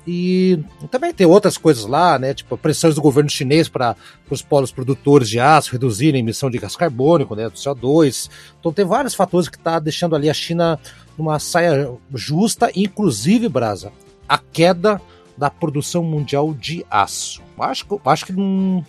e 0.06 0.62
também 0.90 1.14
tem 1.14 1.26
outras 1.26 1.56
coisas 1.56 1.86
lá, 1.86 2.18
né? 2.18 2.34
Tipo, 2.34 2.58
pressões 2.58 2.94
do 2.94 3.00
governo 3.00 3.30
chinês 3.30 3.68
para 3.68 3.96
os 4.28 4.42
polos 4.42 4.70
produtores 4.70 5.28
de 5.28 5.40
aço 5.40 5.72
reduzirem 5.72 6.20
a 6.20 6.22
emissão 6.22 6.50
de 6.50 6.58
gás 6.58 6.76
carbônico, 6.76 7.34
né? 7.34 7.48
Do 7.48 7.54
CO2. 7.54 8.28
Então 8.60 8.72
tem 8.72 8.84
vários 8.84 9.14
fatores 9.14 9.48
que 9.48 9.58
tá 9.58 9.78
deixando 9.78 10.14
ali 10.14 10.28
a 10.28 10.34
China 10.34 10.78
numa 11.16 11.38
saia 11.38 11.90
justa, 12.12 12.70
inclusive, 12.74 13.48
Brasa, 13.48 13.92
a 14.28 14.36
queda 14.36 15.00
da 15.38 15.48
produção 15.48 16.02
mundial 16.02 16.52
de 16.52 16.84
aço. 16.90 17.42
Acho, 17.58 18.00
acho 18.04 18.26
que 18.26 18.32
não. 18.32 18.84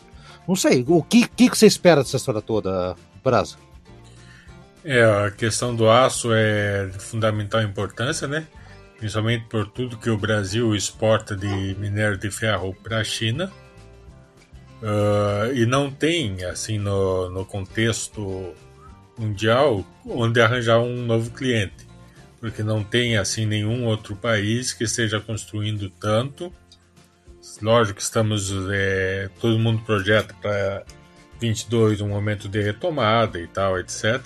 Não 0.48 0.56
sei. 0.56 0.84
O 0.88 1.02
que, 1.02 1.28
que 1.28 1.50
você 1.50 1.66
espera 1.66 2.04
dessa 2.04 2.18
história 2.18 2.42
toda, 2.42 2.96
Brasa? 3.24 3.56
É, 4.84 5.04
a 5.04 5.32
questão 5.32 5.76
do 5.76 5.90
aço 5.90 6.32
é 6.32 6.88
de 6.88 7.00
fundamental 7.00 7.64
importância, 7.64 8.28
né? 8.28 8.46
Principalmente 8.98 9.46
por 9.50 9.68
tudo 9.68 9.98
que 9.98 10.10
o 10.10 10.18
Brasil 10.18 10.76
exporta 10.76 11.36
de 11.36 11.76
minério 11.80 12.18
de 12.18 12.32
ferro 12.32 12.76
para 12.82 13.00
a 13.00 13.04
China. 13.04 13.52
Uh, 14.82 15.54
e 15.54 15.66
não 15.66 15.92
tem, 15.92 16.44
assim, 16.46 16.78
no, 16.78 17.30
no 17.30 17.46
contexto 17.46 18.54
mundial, 19.18 19.86
onde 20.06 20.40
arranjar 20.42 20.80
um 20.80 21.06
novo 21.06 21.32
cliente. 21.32 21.86
Porque 22.40 22.64
não 22.64 22.84
tem, 22.84 23.18
assim, 23.18 23.46
nenhum 23.46 23.86
outro 23.86 24.16
país 24.16 24.74
que 24.74 24.84
esteja 24.84 25.20
construindo 25.20 25.90
tanto 25.90 26.54
lógico 27.62 27.98
que 27.98 28.04
estamos, 28.04 28.52
é, 28.72 29.30
todo 29.40 29.60
mundo 29.60 29.82
projeta 29.84 30.34
para 30.42 30.84
22 31.40 32.02
um 32.02 32.10
momento 32.10 32.48
de 32.50 32.62
retomada 32.62 33.40
e 33.40 33.48
tal, 33.48 33.80
etc. 33.80 34.22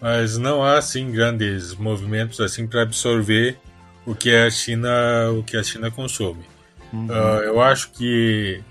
Mas 0.00 0.36
não 0.36 0.62
há 0.62 0.78
assim 0.78 1.10
grandes 1.10 1.74
movimentos 1.74 2.40
assim 2.40 2.66
para 2.66 2.82
absorver 2.82 3.58
o 4.06 4.14
que 4.14 4.34
a 4.34 4.48
China, 4.50 5.30
o 5.32 5.42
que 5.42 5.56
a 5.56 5.62
China 5.62 5.90
consome. 5.90 6.44
Uhum. 6.92 7.06
Uh, 7.06 7.42
eu 7.42 7.60
acho 7.60 7.90
que 7.90 8.62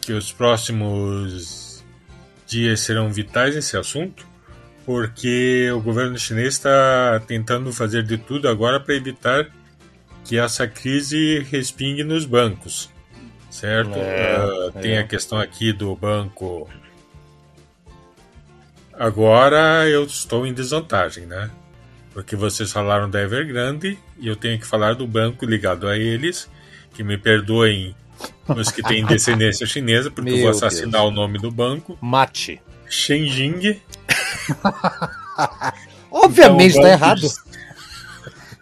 que 0.00 0.12
os 0.12 0.32
próximos 0.32 1.84
dias 2.46 2.78
serão 2.78 3.12
vitais 3.12 3.56
nesse 3.56 3.76
assunto, 3.76 4.24
porque 4.84 5.68
o 5.72 5.80
governo 5.80 6.16
chinês 6.16 6.54
está 6.54 7.20
tentando 7.26 7.72
fazer 7.72 8.04
de 8.04 8.16
tudo 8.16 8.48
agora 8.48 8.78
para 8.78 8.94
evitar 8.94 9.48
que 10.24 10.38
essa 10.38 10.68
crise 10.68 11.40
respingue 11.50 12.04
nos 12.04 12.24
bancos, 12.24 12.88
certo? 13.50 13.96
É, 13.96 14.38
uh, 14.38 14.78
é. 14.78 14.80
Tem 14.80 14.98
a 14.98 15.04
questão 15.04 15.38
aqui 15.38 15.72
do 15.72 15.94
banco. 15.96 16.70
Agora 18.92 19.88
eu 19.88 20.04
estou 20.04 20.46
em 20.46 20.54
desvantagem, 20.54 21.26
né? 21.26 21.50
Porque 22.16 22.34
vocês 22.34 22.72
falaram 22.72 23.10
da 23.10 23.20
Evergrande 23.20 23.98
e 24.18 24.26
eu 24.26 24.34
tenho 24.34 24.58
que 24.58 24.66
falar 24.66 24.94
do 24.94 25.06
banco 25.06 25.44
ligado 25.44 25.86
a 25.86 25.98
eles, 25.98 26.48
que 26.94 27.04
me 27.04 27.18
perdoem 27.18 27.94
os 28.48 28.70
que 28.70 28.82
têm 28.82 29.04
descendência 29.04 29.66
chinesa, 29.66 30.10
porque 30.10 30.30
Meu 30.30 30.38
eu 30.38 30.42
vou 30.44 30.50
assassinar 30.50 31.02
Deus. 31.02 31.12
o 31.12 31.14
nome 31.14 31.38
do 31.38 31.50
banco. 31.50 31.98
Mate. 32.00 32.58
Shenjing. 32.88 33.78
Obviamente 36.10 36.78
então, 36.78 36.84
tá 36.84 36.88
errado. 36.88 37.28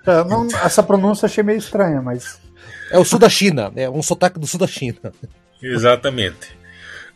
É, 0.06 0.22
não, 0.24 0.46
essa 0.62 0.82
pronúncia 0.82 1.24
achei 1.24 1.42
meio 1.42 1.56
estranha, 1.58 2.02
mas. 2.02 2.38
É 2.90 2.98
o 2.98 3.04
sul 3.06 3.18
da 3.18 3.30
China, 3.30 3.72
é 3.74 3.88
um 3.88 4.02
sotaque 4.02 4.38
do 4.38 4.46
sul 4.46 4.60
da 4.60 4.66
China. 4.66 4.98
Exatamente. 5.62 6.54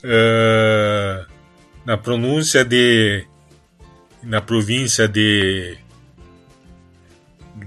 Uh, 0.02 1.26
na 1.85 1.99
pronúncia 1.99 2.64
de. 2.64 3.26
Na 4.23 4.40
província 4.40 5.07
de. 5.07 5.76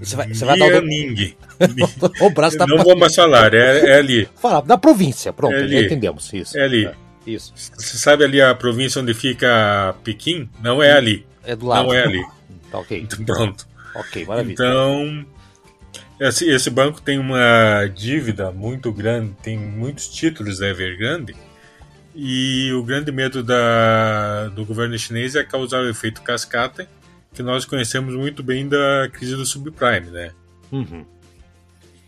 Você 0.00 0.16
vai, 0.16 0.28
você 0.28 0.44
vai 0.44 0.58
dar 0.58 0.82
o... 0.82 2.26
o 2.26 2.30
braço 2.30 2.58
tá 2.58 2.66
Não 2.66 2.78
vou 2.78 2.96
mais 2.96 3.14
falar, 3.14 3.54
é, 3.54 3.90
é 3.90 3.98
ali. 3.98 4.28
Fala, 4.40 4.60
da 4.62 4.76
província, 4.76 5.32
pronto, 5.32 5.54
é 5.54 5.68
já 5.68 5.80
entendemos 5.80 6.32
isso. 6.32 6.58
É 6.58 6.64
ali. 6.64 6.86
É, 6.86 6.94
isso. 7.26 7.52
Você 7.54 7.98
sabe 7.98 8.24
ali 8.24 8.40
a 8.40 8.54
província 8.54 9.00
onde 9.00 9.14
fica 9.14 9.94
Pequim? 10.02 10.48
Não 10.62 10.82
é 10.82 10.92
ali. 10.92 11.26
É 11.44 11.54
do 11.54 11.66
lado. 11.66 11.86
Não 11.86 11.94
é 11.94 12.02
ali. 12.02 12.22
Tá 12.72 12.78
ok. 12.78 13.00
Então, 13.02 13.22
pronto. 13.22 13.68
Ok, 13.94 14.24
maravilha. 14.24 14.54
Então, 14.54 15.26
esse, 16.18 16.48
esse 16.48 16.70
banco 16.70 17.02
tem 17.02 17.18
uma 17.18 17.86
dívida 17.94 18.50
muito 18.50 18.90
grande, 18.90 19.34
tem 19.42 19.58
muitos 19.58 20.08
títulos 20.08 20.58
da 20.58 20.68
Evergrande. 20.68 21.36
E 22.14 22.72
o 22.72 22.82
grande 22.82 23.10
medo 23.10 23.42
da, 23.42 24.48
do 24.48 24.64
governo 24.64 24.98
chinês 24.98 25.34
é 25.34 25.42
causar 25.42 25.82
o 25.82 25.88
efeito 25.88 26.22
cascata, 26.22 26.88
que 27.32 27.42
nós 27.42 27.64
conhecemos 27.64 28.14
muito 28.14 28.42
bem 28.42 28.68
da 28.68 29.08
crise 29.12 29.36
do 29.36 29.46
subprime, 29.46 30.10
né? 30.10 30.32
Uhum 30.70 31.04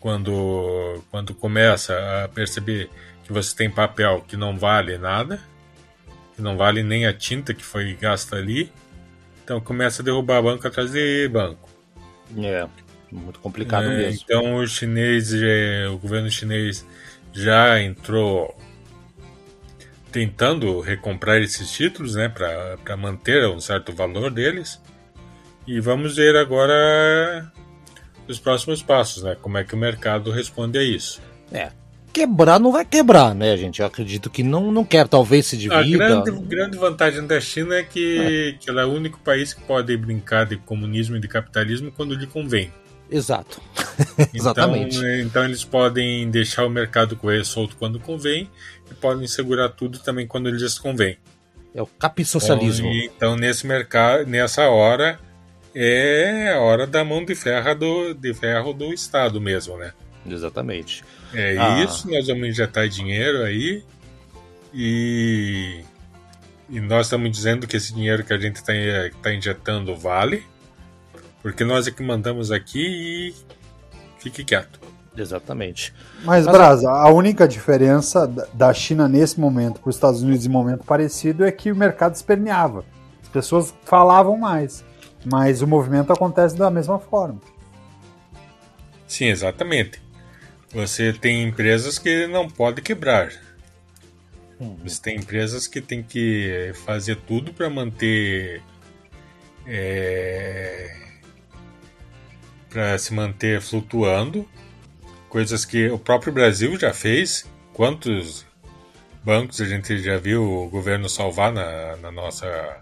quando, 0.05 1.01
quando 1.09 1.33
começa 1.33 2.23
a 2.23 2.27
perceber 2.27 2.91
que 3.23 3.33
você 3.33 3.55
tem 3.55 3.71
papel 3.71 4.23
que 4.27 4.37
não 4.37 4.55
vale 4.55 4.99
nada, 4.99 5.41
que 6.35 6.43
não 6.43 6.55
vale 6.55 6.83
nem 6.83 7.07
a 7.07 7.11
tinta 7.11 7.55
que 7.55 7.63
foi 7.63 7.95
gasta 7.95 8.35
ali, 8.35 8.71
então 9.43 9.59
começa 9.59 10.03
a 10.03 10.05
derrubar 10.05 10.43
banco 10.43 10.67
atrás 10.67 10.91
de 10.91 11.27
banco. 11.27 11.67
É, 12.37 12.67
muito 13.11 13.39
complicado 13.39 13.85
é, 13.85 13.97
mesmo. 13.97 14.21
Então 14.23 14.57
o 14.57 14.67
chinês, 14.67 15.33
é, 15.33 15.87
o 15.87 15.97
governo 15.97 16.29
chinês 16.29 16.85
já 17.33 17.81
entrou 17.81 18.55
tentando 20.11 20.81
recomprar 20.81 21.41
esses 21.41 21.71
títulos, 21.71 22.13
né, 22.13 22.29
para 22.29 22.95
manter 22.95 23.43
um 23.47 23.59
certo 23.59 23.91
valor 23.91 24.29
deles. 24.29 24.79
E 25.67 25.79
vamos 25.79 26.15
ver 26.15 26.35
agora 26.35 27.51
os 28.27 28.39
próximos 28.39 28.81
passos, 28.81 29.23
né? 29.23 29.35
Como 29.41 29.57
é 29.57 29.63
que 29.63 29.73
o 29.73 29.77
mercado 29.77 30.31
responde 30.31 30.77
a 30.77 30.83
isso. 30.83 31.21
É. 31.51 31.71
Quebrar 32.13 32.59
não 32.59 32.71
vai 32.71 32.85
quebrar, 32.85 33.35
né, 33.35 33.57
gente? 33.57 33.81
Eu 33.81 33.87
acredito 33.87 34.29
que 34.29 34.41
não, 34.41 34.71
não 34.71 34.85
quer, 34.85 35.05
talvez 35.05 35.47
se 35.47 35.57
divida. 35.57 35.81
A 35.81 35.83
grande, 35.83 36.31
grande 36.31 36.77
vantagem 36.77 37.27
da 37.27 37.41
China 37.41 37.75
é 37.75 37.83
que, 37.83 38.17
é 38.17 38.51
que 38.53 38.69
ela 38.69 38.83
é 38.83 38.85
o 38.85 38.93
único 38.93 39.19
país 39.19 39.53
que 39.53 39.61
pode 39.61 39.95
brincar 39.97 40.45
de 40.45 40.55
comunismo 40.55 41.17
e 41.17 41.19
de 41.19 41.27
capitalismo 41.27 41.91
quando 41.91 42.15
lhe 42.15 42.25
convém. 42.25 42.71
Exato. 43.11 43.61
Então, 44.13 44.27
Exatamente. 44.33 44.97
Então 45.21 45.43
eles 45.43 45.65
podem 45.65 46.29
deixar 46.29 46.65
o 46.65 46.69
mercado 46.69 47.17
correr 47.17 47.43
solto 47.43 47.75
quando 47.75 47.99
convém 47.99 48.49
e 48.89 48.93
podem 48.93 49.27
segurar 49.27 49.69
tudo 49.69 49.99
também 49.99 50.25
quando 50.25 50.49
lhes 50.49 50.79
convém. 50.79 51.17
É 51.73 51.81
o 51.81 51.85
capissocialismo. 51.85 52.87
Então, 52.87 53.11
então 53.17 53.35
nesse 53.35 53.67
mercado, 53.67 54.25
nessa 54.25 54.69
hora, 54.69 55.19
é 55.75 56.53
a 56.53 56.59
hora 56.59 56.87
da 56.87 57.03
mão 57.03 57.25
de 57.25 57.35
ferro 57.35 57.75
do, 57.75 58.13
de 58.13 58.33
ferro 58.33 58.73
do 58.73 58.93
Estado 58.93 59.41
mesmo, 59.41 59.77
né? 59.77 59.91
Exatamente. 60.25 61.03
É 61.33 61.57
ah. 61.57 61.83
isso, 61.83 62.09
nós 62.09 62.27
vamos 62.27 62.47
injetar 62.47 62.87
dinheiro 62.87 63.43
aí 63.43 63.83
e, 64.73 65.83
e 66.69 66.79
nós 66.79 67.07
estamos 67.07 67.29
dizendo 67.29 67.67
que 67.67 67.75
esse 67.75 67.93
dinheiro 67.93 68.23
que 68.23 68.33
a 68.33 68.37
gente 68.37 68.55
está 68.55 68.73
tá 69.21 69.33
injetando 69.33 69.95
vale, 69.95 70.43
porque 71.41 71.63
nós 71.63 71.87
é 71.87 71.91
que 71.91 72.01
mandamos 72.01 72.51
aqui 72.51 72.79
e 72.79 73.35
fique 74.17 74.43
quieto. 74.43 74.79
Exatamente. 75.17 75.93
Mas, 76.23 76.45
Mas 76.45 76.55
Brasa, 76.55 76.89
a 76.89 77.09
única 77.09 77.47
diferença 77.47 78.27
da 78.53 78.73
China 78.73 79.07
nesse 79.07 79.39
momento 79.39 79.79
para 79.79 79.89
os 79.89 79.95
Estados 79.95 80.21
Unidos 80.21 80.45
em 80.45 80.49
momento 80.49 80.83
parecido 80.83 81.45
é 81.45 81.51
que 81.51 81.71
o 81.71 81.75
mercado 81.75 82.15
esperneava. 82.15 82.83
As 83.23 83.29
pessoas 83.29 83.73
falavam 83.85 84.37
mais. 84.37 84.83
Mas 85.25 85.61
o 85.61 85.67
movimento 85.67 86.13
acontece 86.13 86.55
da 86.55 86.69
mesma 86.69 86.99
forma. 86.99 87.41
Sim, 89.07 89.25
exatamente. 89.25 90.01
Você 90.71 91.13
tem 91.13 91.43
empresas 91.43 91.97
que 91.97 92.27
não 92.27 92.49
pode 92.49 92.81
quebrar. 92.81 93.31
Uhum. 94.59 94.77
Você 94.83 95.01
tem 95.01 95.17
empresas 95.17 95.67
que 95.67 95.81
tem 95.81 96.03
que 96.03 96.71
fazer 96.85 97.15
tudo 97.27 97.53
para 97.53 97.69
manter. 97.69 98.61
É, 99.65 100.95
para 102.69 102.97
se 102.97 103.13
manter 103.13 103.61
flutuando. 103.61 104.47
Coisas 105.29 105.65
que 105.65 105.89
o 105.89 105.97
próprio 105.97 106.33
Brasil 106.33 106.77
já 106.77 106.93
fez. 106.93 107.45
Quantos 107.73 108.45
bancos 109.23 109.59
a 109.59 109.65
gente 109.65 109.97
já 109.97 110.17
viu 110.17 110.43
o 110.43 110.69
governo 110.69 111.09
salvar 111.09 111.51
na, 111.51 111.95
na 111.97 112.11
nossa 112.11 112.81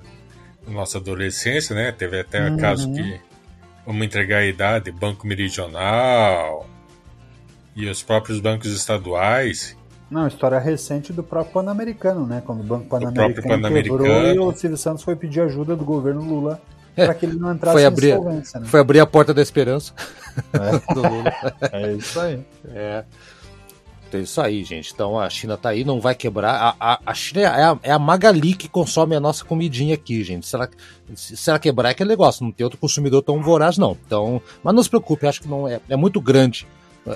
nossa 0.68 0.98
adolescência, 0.98 1.76
né? 1.76 1.92
Teve 1.92 2.20
até 2.20 2.50
uhum. 2.50 2.58
caso 2.58 2.92
que 2.92 3.20
vamos 3.86 4.06
entregar 4.06 4.40
a 4.40 4.46
idade, 4.46 4.92
Banco 4.92 5.28
Meridional 5.28 6.68
e 7.76 7.88
os 7.90 8.02
próprios 8.02 8.40
bancos 8.40 8.72
estaduais. 8.72 9.76
Não, 10.10 10.28
história 10.28 10.60
recente 10.60 11.12
do 11.12 11.24
próprio 11.24 11.54
Pan-Americano, 11.54 12.28
né? 12.28 12.42
Quando 12.46 12.62
o 12.62 12.64
Banco 12.64 12.86
Pan-Americano 12.86 13.62
Pan 13.62 13.74
quebrou 13.74 14.08
e 14.08 14.40
o 14.40 14.52
Silvio 14.54 14.78
Santos 14.78 15.04
foi 15.04 15.16
pedir 15.16 15.42
ajuda 15.42 15.76
do 15.76 15.84
governo 15.84 16.22
Lula 16.22 16.62
é, 16.96 17.06
para 17.06 17.16
que 17.16 17.26
ele 17.26 17.38
não 17.38 17.52
entrasse 17.54 17.74
foi 17.74 17.86
abrir, 17.86 18.20
né? 18.20 18.44
Foi 18.66 18.80
abrir 18.80 19.00
a 19.00 19.06
porta 19.06 19.34
da 19.34 19.42
esperança 19.42 19.94
é. 20.54 20.78
do 20.94 21.02
Lula. 21.02 21.34
É 21.72 21.94
isso 21.94 22.20
aí. 22.20 22.46
É. 22.68 23.04
É 24.18 24.20
isso 24.22 24.40
aí, 24.42 24.64
gente. 24.64 24.94
Então 24.94 25.20
a 25.20 25.30
China 25.30 25.58
tá 25.58 25.70
aí, 25.70 25.84
não 25.84 26.00
vai 26.00 26.16
quebrar. 26.16 26.54
A, 26.56 26.94
a, 26.94 27.00
a 27.06 27.14
China 27.14 27.42
é 27.42 27.64
a, 27.64 27.80
é 27.84 27.92
a, 27.92 28.00
Magali 28.00 28.54
que 28.54 28.68
consome 28.68 29.16
a 29.16 29.20
nossa 29.20 29.44
comidinha 29.44 29.96
aqui, 29.96 30.24
gente. 30.24 30.46
Se 30.46 30.56
ela, 31.50 31.60
quebrar, 31.60 31.90
é 31.90 31.92
aquele 31.92 32.10
negócio. 32.10 32.44
Não 32.44 32.52
tem 32.52 32.64
outro 32.64 32.80
consumidor 32.80 33.22
tão 33.22 33.42
voraz, 33.42 33.78
não. 33.78 33.98
Então, 34.06 34.42
mas 34.64 34.74
não 34.76 34.84
se 34.84 34.90
preocupe, 34.90 35.28
acho 35.28 35.42
que 35.42 35.48
não 35.48 35.68
é, 35.68 35.80
é 35.90 35.96
muito 35.96 36.22
grande 36.22 36.68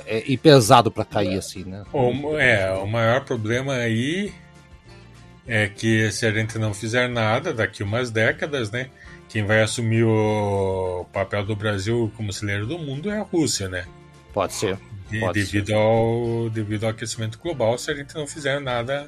é, 0.06 0.24
e 0.26 0.38
pesado 0.38 0.92
para 0.92 1.06
cair 1.06 1.38
assim, 1.38 1.64
né? 1.64 1.84
O, 1.94 2.38
é, 2.38 2.72
o 2.74 2.88
maior 2.88 3.24
problema 3.24 3.74
aí 3.74 4.34
é 5.48 5.68
que 5.68 6.12
se 6.12 6.26
a 6.26 6.32
gente 6.32 6.58
não 6.58 6.74
fizer 6.74 7.08
nada 7.08 7.54
daqui 7.54 7.84
umas 7.84 8.12
décadas, 8.12 8.72
né? 8.72 8.90
Quem 9.30 9.46
vai 9.46 9.62
assumir 9.62 10.04
o 10.04 11.06
papel 11.12 11.46
do 11.46 11.56
Brasil 11.56 12.12
como 12.16 12.32
celeiro 12.32 12.66
do 12.66 12.80
mundo 12.80 13.10
é 13.10 13.20
a 13.20 13.24
Rússia, 13.24 13.68
né? 13.68 13.86
Pode 14.34 14.54
ser 14.54 14.78
devido, 15.34 15.74
ao, 15.74 16.50
devido 16.50 16.84
ao 16.84 16.90
aquecimento 16.92 17.40
global, 17.40 17.78
se 17.78 17.92
a 17.92 17.96
gente 17.96 18.14
não 18.16 18.28
fizer 18.28 18.60
nada 18.60 19.08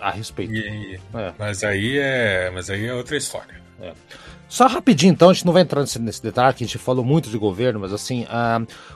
a 0.00 0.10
respeito. 0.10 0.52
E, 0.52 1.00
é. 1.14 1.32
Mas 1.38 1.64
aí 1.64 1.98
é, 1.98 2.50
mas 2.52 2.70
aí 2.70 2.86
é 2.86 2.94
outra 2.94 3.16
história. 3.16 3.60
É. 3.80 3.92
Só 4.48 4.68
rapidinho, 4.68 5.12
então, 5.12 5.30
a 5.30 5.32
gente 5.32 5.44
não 5.44 5.52
vai 5.52 5.62
entrar 5.62 5.80
nesse, 5.80 5.98
nesse 5.98 6.22
detalhe, 6.22 6.54
que 6.54 6.62
a 6.62 6.66
gente 6.66 6.78
falou 6.78 7.04
muito 7.04 7.28
de 7.28 7.36
governo, 7.36 7.80
mas 7.80 7.92
assim, 7.92 8.24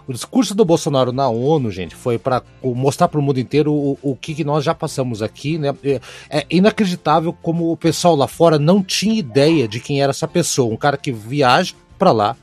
o 0.07 0.13
discurso 0.13 0.55
do 0.55 0.65
Bolsonaro 0.65 1.11
na 1.11 1.29
ONU, 1.29 1.73
gente, 1.73 1.95
foi 1.95 2.19
para 2.19 2.41
mostrar 2.63 3.09
para 3.09 3.19
o 3.19 3.23
mundo 3.23 3.41
inteiro 3.41 3.73
o, 3.73 3.99
o 4.01 4.15
que, 4.15 4.33
que, 4.33 4.45
nós 4.45 4.63
já 4.63 4.75
passamos 4.75 5.23
aqui, 5.23 5.59
né? 5.59 5.75
É, 5.83 6.01
é, 6.31 6.47
inacreditável 6.49 7.33
como 7.33 7.73
o 7.73 7.77
pessoal 7.77 8.15
lá 8.15 8.29
fora 8.29 8.61
não 8.61 8.81
tinha 8.81 9.19
ideia 9.19 9.67
de 9.67 9.81
quem 9.81 10.01
era 10.01 10.11
essa 10.11 10.29
pessoa, 10.29 10.73
um 10.73 10.77
cara 10.77 10.97
que 10.97 11.11
viaja 11.11 11.75
para 11.99 12.13
lá, 12.13 12.37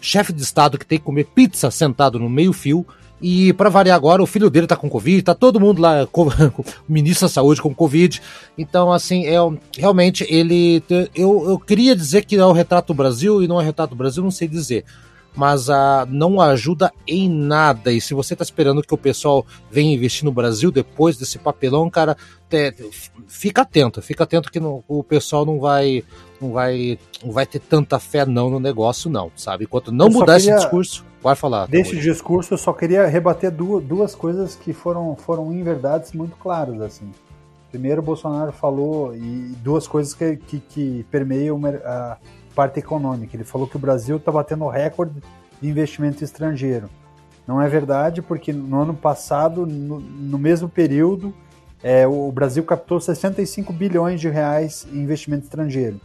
chefe 0.00 0.32
de 0.32 0.42
Estado 0.42 0.78
que 0.78 0.86
tem 0.86 0.98
que 0.98 1.04
comer 1.04 1.24
pizza 1.24 1.70
sentado 1.70 2.18
no 2.18 2.28
meio-fio 2.28 2.86
E 3.20 3.52
para 3.54 3.70
variar 3.70 3.96
agora, 3.96 4.22
o 4.22 4.26
filho 4.26 4.50
dele 4.50 4.66
tá 4.66 4.76
com 4.76 4.90
Covid, 4.90 5.22
tá 5.22 5.34
todo 5.34 5.60
mundo 5.60 5.80
lá, 5.80 6.06
com, 6.12 6.28
o 6.28 6.64
ministro 6.88 7.26
da 7.26 7.32
Saúde 7.32 7.62
com 7.62 7.74
Covid. 7.74 8.20
Então, 8.58 8.92
assim, 8.92 9.26
é, 9.26 9.38
realmente 9.76 10.26
ele. 10.28 10.82
Eu, 11.14 11.48
eu 11.48 11.58
queria 11.58 11.96
dizer 11.96 12.24
que 12.24 12.36
é 12.36 12.44
o 12.44 12.52
retrato 12.52 12.88
do 12.88 12.94
Brasil 12.94 13.42
e 13.42 13.48
não 13.48 13.58
é 13.58 13.62
o 13.62 13.66
retrato 13.66 13.90
do 13.90 13.96
Brasil, 13.96 14.22
não 14.22 14.30
sei 14.30 14.46
dizer. 14.46 14.84
Mas 15.36 15.68
ah, 15.68 16.06
não 16.08 16.40
ajuda 16.40 16.92
em 17.06 17.28
nada. 17.28 17.92
E 17.92 18.00
se 18.00 18.14
você 18.14 18.34
tá 18.34 18.42
esperando 18.42 18.82
que 18.82 18.94
o 18.94 18.98
pessoal 18.98 19.44
venha 19.70 19.94
investir 19.94 20.24
no 20.24 20.32
Brasil 20.32 20.70
depois 20.70 21.18
desse 21.18 21.38
papelão, 21.38 21.90
cara, 21.90 22.16
te, 22.48 22.74
fica 23.28 23.62
atento, 23.62 24.00
fica 24.00 24.24
atento 24.24 24.50
que 24.50 24.58
no, 24.58 24.82
o 24.88 25.04
pessoal 25.04 25.44
não 25.44 25.60
vai, 25.60 26.02
não 26.40 26.52
vai, 26.52 26.98
não 27.22 27.32
vai 27.32 27.44
ter 27.44 27.60
tanta 27.60 27.98
fé 27.98 28.24
não 28.24 28.48
no 28.48 28.58
negócio, 28.58 29.10
não, 29.10 29.30
sabe? 29.36 29.64
Enquanto 29.64 29.92
não 29.92 30.08
mudar 30.08 30.38
queria... 30.38 30.54
esse 30.54 30.62
discurso 30.62 31.04
Pode 31.26 31.40
falar. 31.40 31.66
Desse 31.66 31.96
discurso, 31.96 32.54
eu 32.54 32.58
só 32.58 32.72
queria 32.72 33.04
rebater 33.08 33.50
duas, 33.50 33.82
duas 33.82 34.14
coisas 34.14 34.54
que 34.54 34.72
foram, 34.72 35.16
foram 35.16 35.52
inverdades 35.52 36.12
muito 36.12 36.36
claras. 36.36 36.80
assim. 36.80 37.10
Primeiro, 37.68 38.00
Bolsonaro 38.00 38.52
falou, 38.52 39.12
e 39.12 39.52
duas 39.60 39.88
coisas 39.88 40.14
que, 40.14 40.36
que, 40.36 40.60
que 40.60 41.06
permeiam 41.10 41.60
a 41.84 42.16
parte 42.56 42.80
econômica. 42.80 43.36
Ele 43.36 43.44
falou 43.44 43.68
que 43.68 43.76
o 43.76 43.78
Brasil 43.78 44.16
está 44.16 44.32
batendo 44.32 44.66
recorde 44.66 45.22
de 45.60 45.68
investimento 45.68 46.24
estrangeiro. 46.24 46.88
Não 47.46 47.60
é 47.60 47.68
verdade, 47.68 48.22
porque 48.22 48.52
no 48.52 48.80
ano 48.80 48.94
passado, 48.94 49.66
no, 49.66 50.00
no 50.00 50.38
mesmo 50.38 50.68
período, 50.68 51.32
é, 51.82 52.06
o 52.06 52.32
Brasil 52.32 52.64
captou 52.64 52.98
65 52.98 53.72
bilhões 53.72 54.20
de 54.20 54.28
reais 54.28 54.88
em 54.90 55.02
investimento 55.02 55.44
estrangeiro. 55.44 56.00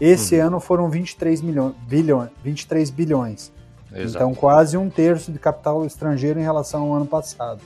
Esse 0.00 0.38
uhum. 0.38 0.46
ano 0.46 0.60
foram 0.60 0.90
23, 0.90 1.40
milhões, 1.40 1.74
bilhões, 1.88 2.30
23 2.44 2.90
bilhões. 2.90 3.52
Exato. 3.92 4.16
Então, 4.16 4.34
quase 4.34 4.76
um 4.76 4.90
terço 4.90 5.32
de 5.32 5.38
capital 5.38 5.86
estrangeiro 5.86 6.38
em 6.38 6.42
relação 6.42 6.82
ao 6.82 6.94
ano 6.94 7.06
passado. 7.06 7.60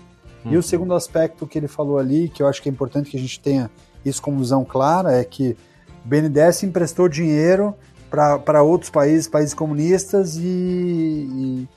Uhum. 0.44 0.52
E 0.52 0.54
o 0.54 0.56
uhum. 0.56 0.62
segundo 0.62 0.94
aspecto 0.94 1.46
que 1.46 1.58
ele 1.58 1.68
falou 1.68 1.98
ali, 1.98 2.28
que 2.28 2.42
eu 2.42 2.46
acho 2.46 2.62
que 2.62 2.68
é 2.68 2.72
importante 2.72 3.10
que 3.10 3.16
a 3.16 3.20
gente 3.20 3.40
tenha 3.40 3.70
isso 4.04 4.22
como 4.22 4.38
visão 4.38 4.64
clara, 4.64 5.12
é 5.12 5.24
que 5.24 5.56
o 6.04 6.08
BNDES 6.08 6.62
emprestou 6.62 7.08
dinheiro 7.08 7.74
para 8.10 8.62
outros 8.62 8.90
países, 8.90 9.28
países 9.28 9.54
comunistas, 9.54 10.36
e, 10.36 11.68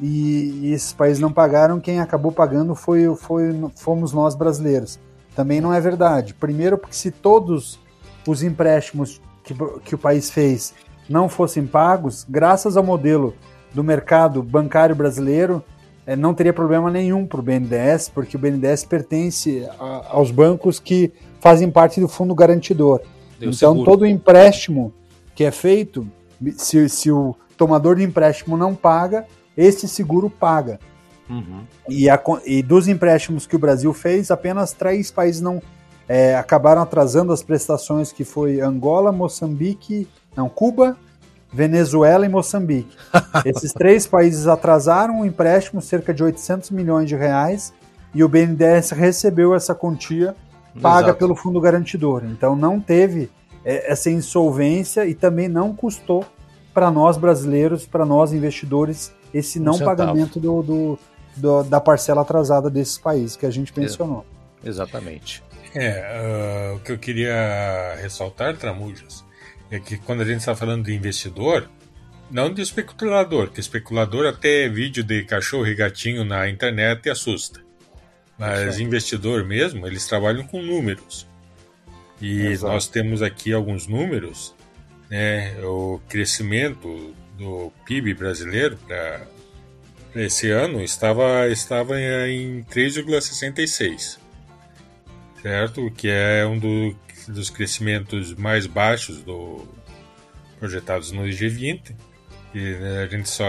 e, 0.00 0.72
esses 0.72 0.92
países 0.92 1.20
não 1.20 1.32
pagaram. 1.32 1.80
Quem 1.80 2.00
acabou 2.00 2.32
pagando 2.32 2.74
foi, 2.74 3.14
foi, 3.16 3.52
fomos 3.76 4.12
nós 4.12 4.34
brasileiros. 4.34 4.98
Também 5.34 5.60
não 5.60 5.72
é 5.72 5.80
verdade. 5.80 6.34
Primeiro, 6.34 6.78
porque 6.78 6.94
se 6.94 7.10
todos 7.10 7.78
os 8.26 8.42
empréstimos 8.42 9.20
que, 9.42 9.54
que 9.84 9.94
o 9.94 9.98
país 9.98 10.30
fez 10.30 10.74
não 11.08 11.28
fossem 11.28 11.66
pagos, 11.66 12.24
graças 12.28 12.76
ao 12.76 12.84
modelo 12.84 13.34
do 13.74 13.82
mercado 13.82 14.42
bancário 14.42 14.94
brasileiro, 14.94 15.62
é, 16.06 16.16
não 16.16 16.34
teria 16.34 16.52
problema 16.52 16.90
nenhum 16.90 17.26
para 17.26 17.40
o 17.40 17.42
BNDES, 17.42 18.08
porque 18.08 18.36
o 18.36 18.38
BNDES 18.38 18.84
pertence 18.84 19.66
a, 19.78 20.06
aos 20.10 20.30
bancos 20.30 20.78
que 20.80 21.12
fazem 21.40 21.70
parte 21.70 22.00
do 22.00 22.08
fundo 22.08 22.34
garantidor. 22.34 23.00
Deu 23.38 23.50
então, 23.50 23.72
seguro. 23.72 23.84
todo 23.84 24.06
empréstimo 24.06 24.92
que 25.34 25.44
é 25.44 25.50
feito, 25.50 26.06
se, 26.56 26.88
se, 26.88 27.10
o 27.10 27.34
tomador 27.56 27.96
de 27.96 28.02
empréstimo 28.02 28.56
não 28.56 28.74
paga, 28.74 29.26
esse 29.56 29.88
seguro 29.88 30.28
paga. 30.28 30.78
Uhum. 31.28 31.62
E, 31.88 32.10
a, 32.10 32.20
e, 32.44 32.62
dos 32.62 32.88
empréstimos 32.88 33.46
que 33.46 33.56
o 33.56 33.58
Brasil 33.58 33.92
fez, 33.92 34.30
apenas 34.30 34.72
três 34.72 35.10
países 35.10 35.40
não 35.40 35.62
é, 36.08 36.36
acabaram 36.36 36.82
atrasando 36.82 37.32
as 37.32 37.42
prestações, 37.42 38.12
que 38.12 38.24
foi 38.24 38.60
Angola, 38.60 39.12
Moçambique, 39.12 40.08
não, 40.36 40.48
Cuba, 40.48 40.96
Venezuela 41.52 42.26
e 42.26 42.28
Moçambique. 42.28 42.96
Esses 43.44 43.72
três 43.72 44.06
países 44.06 44.46
atrasaram 44.46 45.20
o 45.20 45.26
empréstimo, 45.26 45.80
cerca 45.80 46.12
de 46.12 46.22
800 46.22 46.70
milhões 46.70 47.08
de 47.08 47.16
reais, 47.16 47.72
e 48.14 48.22
o 48.22 48.28
BNDES 48.28 48.90
recebeu 48.90 49.54
essa 49.54 49.74
quantia 49.74 50.34
paga 50.80 51.08
Exato. 51.08 51.18
pelo 51.18 51.34
fundo 51.34 51.60
garantidor. 51.60 52.22
Então 52.24 52.56
não 52.56 52.80
teve 52.80 53.30
essa 53.64 54.10
insolvência 54.10 55.06
e 55.06 55.14
também 55.14 55.48
não 55.48 55.74
custou 55.74 56.24
para 56.74 56.90
nós 56.90 57.16
brasileiros, 57.16 57.86
para 57.86 58.04
nós 58.04 58.32
investidores, 58.32 59.12
esse 59.32 59.60
não 59.60 59.78
pagamento 59.78 60.40
do, 60.40 60.62
do, 60.62 60.98
do, 61.36 61.62
da 61.64 61.80
parcela 61.80 62.22
atrasada 62.22 62.70
desses 62.70 62.98
países 62.98 63.36
que 63.36 63.46
a 63.46 63.50
gente 63.50 63.72
mencionou. 63.78 64.24
Exatamente. 64.64 65.42
É, 65.74 66.72
uh, 66.72 66.76
o 66.76 66.80
que 66.80 66.92
eu 66.92 66.98
queria 66.98 67.96
ressaltar, 68.00 68.56
Tramujas, 68.56 69.24
é 69.70 69.78
que 69.78 69.96
quando 69.96 70.22
a 70.22 70.24
gente 70.24 70.40
está 70.40 70.54
falando 70.54 70.84
de 70.84 70.94
investidor, 70.94 71.68
não 72.30 72.52
de 72.52 72.62
especulador, 72.62 73.50
que 73.50 73.60
especulador 73.60 74.26
até 74.26 74.68
vídeo 74.68 75.02
de 75.02 75.24
cachorro 75.24 75.66
e 75.66 75.74
gatinho 75.74 76.24
na 76.24 76.48
internet 76.48 77.08
assusta. 77.08 77.60
Mas 78.38 78.78
é. 78.78 78.82
investidor 78.82 79.44
mesmo, 79.44 79.86
eles 79.86 80.06
trabalham 80.06 80.46
com 80.46 80.60
números. 80.60 81.26
E 82.22 82.46
Exato. 82.46 82.72
nós 82.72 82.86
temos 82.86 83.20
aqui 83.20 83.52
alguns 83.52 83.88
números, 83.88 84.54
né? 85.10 85.60
O 85.64 86.00
crescimento 86.08 87.12
do 87.36 87.72
PIB 87.84 88.14
brasileiro 88.14 88.76
para 88.76 89.26
esse 90.14 90.48
ano 90.48 90.80
estava, 90.80 91.48
estava 91.48 92.00
em 92.00 92.62
3,66, 92.70 94.18
certo? 95.42 95.90
Que 95.90 96.08
é 96.08 96.46
um 96.46 96.56
do, 96.56 96.96
dos 97.26 97.50
crescimentos 97.50 98.32
mais 98.34 98.68
baixos 98.68 99.20
do 99.22 99.66
projetados 100.60 101.10
no 101.10 101.24
G20. 101.24 101.92
E 102.54 102.58
né, 102.74 103.02
a 103.02 103.06
gente 103.08 103.28
só, 103.28 103.44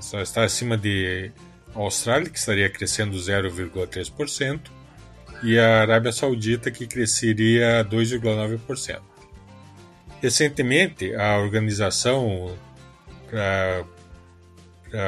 só 0.00 0.20
está 0.20 0.42
acima 0.42 0.76
de 0.76 1.30
Austrália, 1.72 2.28
que 2.28 2.38
estaria 2.38 2.68
crescendo 2.68 3.16
0,3%, 3.16 4.60
e 5.42 5.58
a 5.58 5.80
Arábia 5.80 6.12
Saudita, 6.12 6.70
que 6.70 6.86
cresceria 6.86 7.84
2,9%. 7.84 9.00
Recentemente, 10.20 11.14
a 11.14 11.38
Organização 11.38 12.56
para 13.28 13.84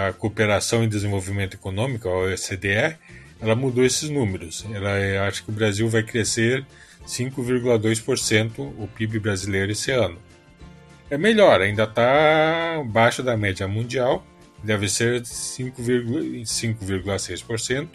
a 0.08 0.12
Cooperação 0.12 0.82
e 0.82 0.88
Desenvolvimento 0.88 1.54
Econômico, 1.54 2.08
a 2.08 2.32
OCDE, 2.32 2.96
ela 3.40 3.54
mudou 3.54 3.84
esses 3.84 4.08
números. 4.08 4.66
Ela 4.72 5.28
acha 5.28 5.42
que 5.42 5.50
o 5.50 5.52
Brasil 5.52 5.88
vai 5.88 6.02
crescer 6.02 6.66
5,2% 7.06 8.58
o 8.58 8.88
PIB 8.88 9.20
brasileiro 9.20 9.72
esse 9.72 9.90
ano. 9.90 10.18
É 11.10 11.18
melhor, 11.18 11.60
ainda 11.60 11.84
está 11.84 12.78
abaixo 12.80 13.22
da 13.22 13.36
média 13.36 13.68
mundial, 13.68 14.26
deve 14.64 14.88
ser 14.88 15.20
5,6% 15.20 17.88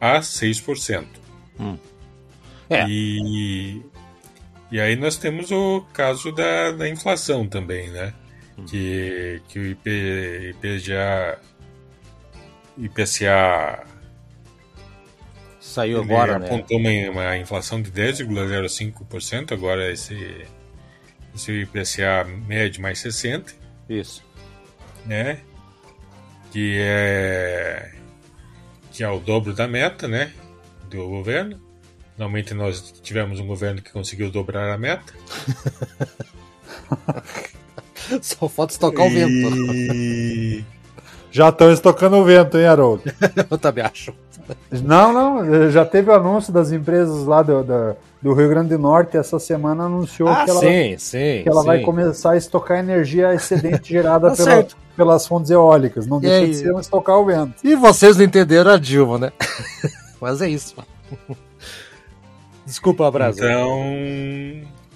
a 0.00 0.20
6%. 0.20 1.06
Hum. 1.58 1.76
É. 2.70 2.86
E, 2.88 3.82
e 4.70 4.80
aí 4.80 4.96
nós 4.96 5.16
temos 5.16 5.50
o 5.50 5.82
caso 5.92 6.32
da, 6.32 6.72
da 6.72 6.88
inflação 6.88 7.46
também, 7.46 7.88
né? 7.90 8.12
Hum. 8.58 8.64
Que, 8.66 9.40
que 9.48 9.58
o 9.58 9.66
IP, 9.66 10.54
IPGA, 10.54 11.38
IPCA 12.76 13.86
Saiu 15.68 16.00
agora, 16.00 16.36
apontou 16.36 16.80
né? 16.80 17.10
uma, 17.10 17.20
uma 17.20 17.36
inflação 17.36 17.82
de 17.82 17.92
10,05%, 17.92 19.52
agora 19.52 19.92
esse, 19.92 20.46
esse 21.34 21.52
IPCA 21.52 22.24
médio 22.24 22.80
mais 22.80 22.98
60%. 22.98 23.54
Isso. 23.86 24.24
Né? 25.04 25.40
Que 26.50 26.78
é, 26.80 27.92
que 28.90 29.04
é 29.04 29.10
o 29.10 29.18
dobro 29.18 29.52
da 29.52 29.68
meta, 29.68 30.08
né? 30.08 30.32
Do 30.88 31.08
governo. 31.08 31.60
Normalmente 32.16 32.54
nós 32.54 32.92
tivemos 33.02 33.38
um 33.38 33.46
governo 33.46 33.80
que 33.80 33.92
conseguiu 33.92 34.28
dobrar 34.30 34.72
a 34.72 34.78
meta. 34.78 35.12
Só 38.22 38.48
falta 38.48 38.72
estocar 38.72 39.06
e... 39.06 39.10
o 39.10 39.14
vento. 39.14 40.64
Já 41.30 41.50
estão 41.50 41.70
estocando 41.70 42.16
o 42.16 42.24
vento, 42.24 42.58
hein, 42.58 42.66
Haroldo? 42.66 43.04
Eu 43.50 43.58
também 43.58 43.84
acho. 43.84 44.12
Não, 44.70 45.12
não, 45.12 45.70
já 45.70 45.84
teve 45.84 46.10
o 46.10 46.14
anúncio 46.14 46.52
das 46.52 46.72
empresas 46.72 47.24
lá 47.24 47.42
do, 47.42 47.62
do, 47.62 47.96
do 48.22 48.32
Rio 48.32 48.48
Grande 48.48 48.70
do 48.70 48.78
Norte 48.78 49.16
essa 49.16 49.38
semana 49.38 49.84
anunciou 49.84 50.28
ah, 50.28 50.44
que 50.44 50.50
ela, 50.50 50.60
sim, 50.60 50.98
sim, 50.98 51.42
que 51.42 51.48
ela 51.48 51.60
sim. 51.60 51.66
vai 51.66 51.80
começar 51.80 52.32
a 52.32 52.36
estocar 52.36 52.78
energia 52.78 53.34
excedente 53.34 53.92
gerada 53.92 54.30
tá 54.30 54.42
pela, 54.42 54.66
pelas 54.96 55.26
fontes 55.26 55.50
eólicas. 55.50 56.06
Não 56.06 56.18
deixa 56.18 56.46
de 56.46 56.54
ser 56.54 56.74
um 56.74 56.80
estocar 56.80 57.18
o 57.18 57.26
vento. 57.26 57.54
E 57.62 57.76
vocês 57.76 58.16
não 58.16 58.24
entenderam 58.24 58.70
a 58.70 58.78
Dilma, 58.78 59.18
né? 59.18 59.32
Mas 60.20 60.40
é 60.42 60.48
isso. 60.48 60.74
Desculpa, 62.66 63.10
Brasil. 63.10 63.44
Então, 63.44 63.82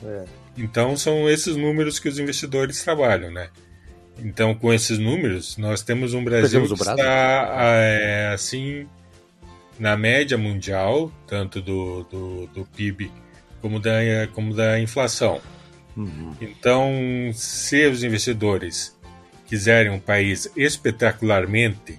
é. 0.04 0.24
então 0.58 0.96
são 0.96 1.28
esses 1.28 1.56
números 1.56 1.98
que 1.98 2.08
os 2.08 2.18
investidores 2.18 2.82
trabalham, 2.82 3.30
né? 3.30 3.48
Então, 4.18 4.54
com 4.54 4.72
esses 4.72 4.98
números, 4.98 5.56
nós 5.56 5.82
temos 5.82 6.12
um 6.12 6.22
Brasil 6.22 6.66
que 6.66 6.74
está 6.74 7.46
é, 7.74 8.32
assim 8.34 8.86
na 9.78 9.96
média 9.96 10.36
mundial, 10.36 11.10
tanto 11.26 11.60
do, 11.60 12.04
do, 12.04 12.46
do 12.48 12.64
PIB 12.66 13.10
como 13.60 13.80
da, 13.80 13.92
como 14.32 14.54
da 14.54 14.78
inflação. 14.78 15.40
Uhum. 15.96 16.34
Então, 16.40 16.92
se 17.32 17.86
os 17.86 18.02
investidores 18.02 18.96
quiserem 19.46 19.92
um 19.92 20.00
país 20.00 20.50
espetacularmente 20.56 21.98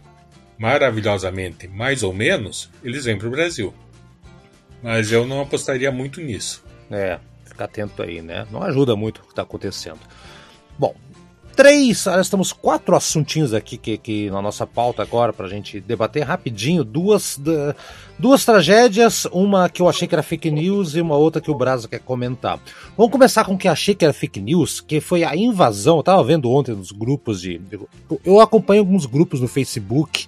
maravilhosamente 0.58 1.68
mais 1.68 2.04
ou 2.04 2.14
menos, 2.14 2.70
eles 2.84 3.06
vêm 3.06 3.18
para 3.18 3.28
o 3.28 3.32
Brasil. 3.32 3.74
Mas 4.82 5.12
eu 5.12 5.26
não 5.26 5.42
apostaria 5.42 5.92
muito 5.92 6.20
nisso. 6.20 6.64
É, 6.92 7.20
ficar 7.46 7.66
atento 7.66 8.04
aí, 8.04 8.22
né? 8.22 8.46
Não 8.52 8.62
ajuda 8.62 8.96
muito 8.96 9.20
o 9.20 9.22
que 9.22 9.30
está 9.30 9.44
acontecendo. 9.44 10.00
Bom, 10.78 10.94
três, 11.56 12.06
nós 12.06 12.30
temos 12.30 12.52
quatro 12.52 12.96
assuntinhos 12.96 13.54
aqui 13.54 13.78
que, 13.78 13.98
que 13.98 14.30
na 14.30 14.42
nossa 14.42 14.68
pauta 14.68 15.02
agora 15.02 15.32
para 15.32 15.46
a 15.46 15.50
gente 15.50 15.80
debater 15.80 16.24
rapidinho. 16.24 16.84
Duas, 16.84 17.40
duas 18.20 18.44
tragédias, 18.44 19.26
uma 19.32 19.70
que 19.70 19.82
eu 19.82 19.88
achei 19.88 20.08
que 20.08 20.16
era 20.16 20.24
fake 20.24 20.52
news 20.52 20.96
e 20.96 21.02
uma 21.02 21.16
outra 21.16 21.42
que 21.42 21.52
o 21.52 21.56
Brasa 21.56 21.88
quer 21.88 22.00
comentar. 22.00 22.60
Vamos 22.98 23.12
começar 23.12 23.46
com 23.46 23.54
o 23.54 23.58
que 23.58 23.68
achei 23.68 23.96
que 23.96 24.04
era 24.04 24.14
fake 24.14 24.42
news, 24.42 24.82
que 24.82 25.00
foi 25.00 25.24
a 25.24 25.36
invasão. 25.36 25.98
Eu 25.98 26.04
tava 26.04 26.24
vendo 26.24 26.52
ontem 26.52 26.76
nos 26.76 26.92
grupos 26.92 27.40
de. 27.40 27.62
Eu 28.26 28.42
acompanho 28.42 28.82
alguns 28.82 29.06
grupos 29.06 29.40
no 29.40 29.48
Facebook 29.48 30.28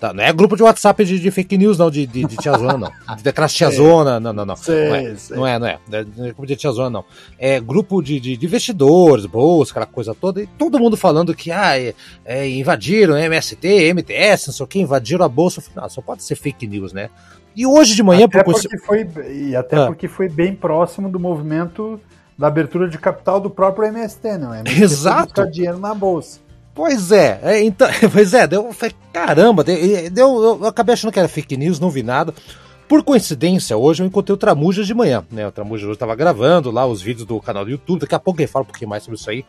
Tá, 0.00 0.14
não 0.14 0.24
é 0.24 0.32
grupo 0.32 0.56
de 0.56 0.62
WhatsApp 0.62 1.04
de, 1.04 1.20
de 1.20 1.30
fake 1.30 1.58
news, 1.58 1.76
não, 1.76 1.90
de, 1.90 2.06
de, 2.06 2.24
de 2.24 2.36
tiazona, 2.38 2.78
não. 2.78 3.16
De 3.16 3.22
daquelas 3.22 3.52
tiazona, 3.52 4.18
não, 4.18 4.32
não, 4.32 4.46
não. 4.46 4.56
Sei, 4.56 4.88
não, 4.88 4.96
é, 4.96 5.14
sei. 5.14 5.36
não 5.36 5.46
é, 5.46 5.58
não 5.58 5.66
é. 5.66 5.78
Não 5.86 5.98
é 5.98 6.04
grupo 6.28 6.46
de 6.46 6.56
tiazona, 6.56 6.88
não. 6.88 7.04
É 7.38 7.60
grupo 7.60 8.00
de, 8.00 8.18
de, 8.18 8.34
de 8.34 8.46
investidores, 8.46 9.26
bolsa, 9.26 9.72
aquela 9.72 9.84
coisa 9.84 10.14
toda. 10.14 10.40
E 10.40 10.46
todo 10.46 10.78
mundo 10.78 10.96
falando 10.96 11.34
que, 11.34 11.52
ah, 11.52 11.78
é, 11.78 11.94
é, 12.24 12.48
invadiram 12.48 13.14
MST, 13.14 13.92
MTS, 13.92 14.46
não 14.46 14.54
sei 14.54 14.64
o 14.64 14.66
que, 14.66 14.80
invadiram 14.80 15.22
a 15.22 15.28
bolsa. 15.28 15.62
Não, 15.76 15.86
só 15.90 16.00
pode 16.00 16.24
ser 16.24 16.34
fake 16.34 16.66
news, 16.66 16.94
né? 16.94 17.10
E 17.54 17.66
hoje 17.66 17.94
de 17.94 18.02
manhã... 18.02 18.24
Até 18.24 18.42
porque 18.42 18.78
foi, 18.78 19.06
e 19.30 19.54
até 19.54 19.76
ah. 19.76 19.86
porque 19.86 20.08
foi 20.08 20.30
bem 20.30 20.54
próximo 20.54 21.10
do 21.10 21.20
movimento 21.20 22.00
da 22.38 22.46
abertura 22.46 22.88
de 22.88 22.96
capital 22.96 23.38
do 23.38 23.50
próprio 23.50 23.86
MST, 23.88 24.38
não 24.38 24.54
é? 24.54 24.62
Exato. 24.80 25.46
dinheiro 25.50 25.78
na 25.78 25.92
bolsa. 25.92 26.40
Pois 26.80 27.12
é, 27.12 27.38
é 27.42 27.62
então, 27.62 27.86
pois 28.10 28.32
é, 28.32 28.46
deu, 28.46 28.72
falei, 28.72 28.94
caramba, 29.12 29.62
deu, 29.62 29.76
eu, 30.16 30.58
eu 30.62 30.66
acabei 30.66 30.94
achando 30.94 31.12
que 31.12 31.18
era 31.18 31.28
fake 31.28 31.54
news, 31.54 31.78
não 31.78 31.90
vi 31.90 32.02
nada. 32.02 32.32
Por 32.88 33.04
coincidência, 33.04 33.76
hoje 33.76 34.02
eu 34.02 34.06
encontrei 34.06 34.32
o 34.32 34.38
Tramujas 34.38 34.86
de 34.86 34.94
manhã, 34.94 35.22
né? 35.30 35.46
O 35.46 35.52
Tramujas 35.52 35.84
hoje 35.84 35.92
estava 35.92 36.14
gravando 36.14 36.70
lá 36.70 36.86
os 36.86 37.02
vídeos 37.02 37.26
do 37.26 37.38
canal 37.38 37.66
do 37.66 37.70
YouTube, 37.70 38.00
daqui 38.00 38.14
a 38.14 38.18
pouco 38.18 38.40
ele 38.40 38.46
fala 38.46 38.62
um 38.62 38.66
pouquinho 38.66 38.88
mais 38.88 39.02
sobre 39.02 39.20
isso 39.20 39.28
aí. 39.28 39.44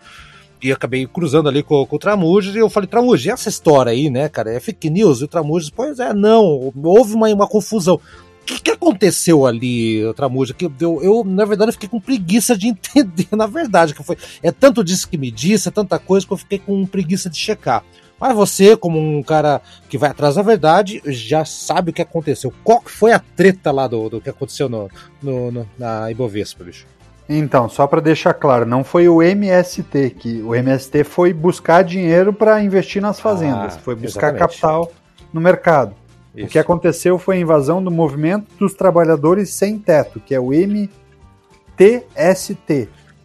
E 0.62 0.74
acabei 0.74 1.08
cruzando 1.08 1.48
ali 1.48 1.64
com, 1.64 1.86
com 1.86 1.96
o 1.96 2.00
Tramujas 2.00 2.54
e 2.54 2.58
eu 2.58 2.70
falei, 2.70 2.90
Tramujas, 2.90 3.26
e 3.26 3.30
essa 3.30 3.48
história 3.48 3.94
aí, 3.94 4.10
né, 4.10 4.28
cara? 4.28 4.54
É 4.54 4.60
fake 4.60 4.90
news? 4.90 5.22
E 5.22 5.24
o 5.24 5.28
Tramujas, 5.30 5.70
pois 5.70 6.00
é, 6.00 6.14
não, 6.14 6.74
houve 6.84 7.14
uma, 7.14 7.30
uma 7.30 7.48
confusão. 7.48 7.98
O 8.42 8.46
que, 8.46 8.60
que 8.60 8.72
aconteceu 8.72 9.46
ali, 9.46 10.02
Tramuja? 10.16 10.54
Que 10.54 10.66
eu, 10.66 11.04
eu, 11.04 11.24
na 11.24 11.46
verdade, 11.46 11.72
fiquei 11.72 11.88
com 11.88 12.00
preguiça 12.00 12.58
de 12.58 12.68
entender, 12.70 13.28
na 13.32 13.46
verdade, 13.46 13.94
que 13.94 14.04
foi. 14.04 14.18
É 14.42 14.52
tanto 14.52 14.84
disso 14.84 15.08
que 15.08 15.18
me 15.18 15.32
disse, 15.32 15.68
é 15.68 15.72
tanta 15.72 16.00
coisa 16.00 16.26
que 16.26 16.34
eu 16.34 16.38
fiquei 16.38 16.60
com 16.60 16.86
preguiça 16.86 17.30
de 17.30 17.38
checar. 17.38 17.84
Mas 18.20 18.36
você, 18.36 18.78
como 18.78 19.00
um 19.00 19.24
cara 19.24 19.62
que 19.90 19.98
vai 19.98 20.12
atrás 20.12 20.36
da 20.36 20.44
verdade, 20.44 21.02
já 21.06 21.44
sabe 21.44 21.90
o 21.90 21.94
que 21.94 22.04
aconteceu. 22.04 22.54
Qual 22.64 22.84
foi 22.86 23.12
a 23.12 23.20
treta 23.20 23.72
lá 23.72 23.88
do, 23.88 24.10
do 24.10 24.22
que 24.22 24.30
aconteceu 24.30 24.70
no, 24.70 24.90
no, 25.22 25.52
no 25.52 25.70
na 25.78 26.12
Ibovespa, 26.12 26.64
bicho? 26.64 26.86
Então, 27.28 27.68
só 27.68 27.88
para 27.88 28.00
deixar 28.00 28.34
claro, 28.34 28.66
não 28.66 28.84
foi 28.84 29.08
o 29.08 29.24
MST 29.24 30.12
que 30.20 30.42
o 30.42 30.54
MST 30.54 31.04
foi 31.04 31.34
buscar 31.34 31.84
dinheiro 31.84 32.34
para 32.34 32.62
investir 32.62 33.02
nas 33.02 33.20
fazendas, 33.20 33.76
ah, 33.76 33.80
foi 33.80 33.96
buscar 33.96 34.34
exatamente. 34.34 34.40
capital 34.40 34.92
no 35.34 35.40
mercado. 35.40 35.96
Isso. 36.36 36.48
O 36.48 36.50
que 36.50 36.60
aconteceu 36.60 37.18
foi 37.18 37.38
a 37.38 37.40
invasão 37.40 37.84
do 37.84 37.92
movimento 37.92 38.46
dos 38.58 38.74
trabalhadores 38.74 39.50
sem 39.50 39.78
teto, 39.78 40.20
que 40.20 40.34
é 40.34 40.40
o 40.40 40.52
MTST, 40.52 40.90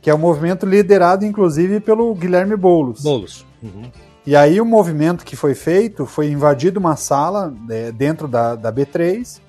que 0.02 0.10
é 0.10 0.12
o 0.12 0.16
um 0.16 0.20
movimento 0.20 0.66
liderado 0.66 1.24
inclusive 1.24 1.80
pelo 1.80 2.14
Guilherme 2.14 2.56
Boulos. 2.56 3.02
Boulos. 3.02 3.46
Uhum. 3.62 3.90
E 4.26 4.34
aí 4.34 4.60
o 4.60 4.64
movimento 4.64 5.24
que 5.24 5.36
foi 5.36 5.54
feito 5.54 6.04
foi 6.04 6.28
invadido 6.30 6.80
uma 6.80 6.96
sala 6.96 7.54
é, 7.70 7.92
dentro 7.92 8.26
da, 8.26 8.56
da 8.56 8.72
B3 8.72 9.40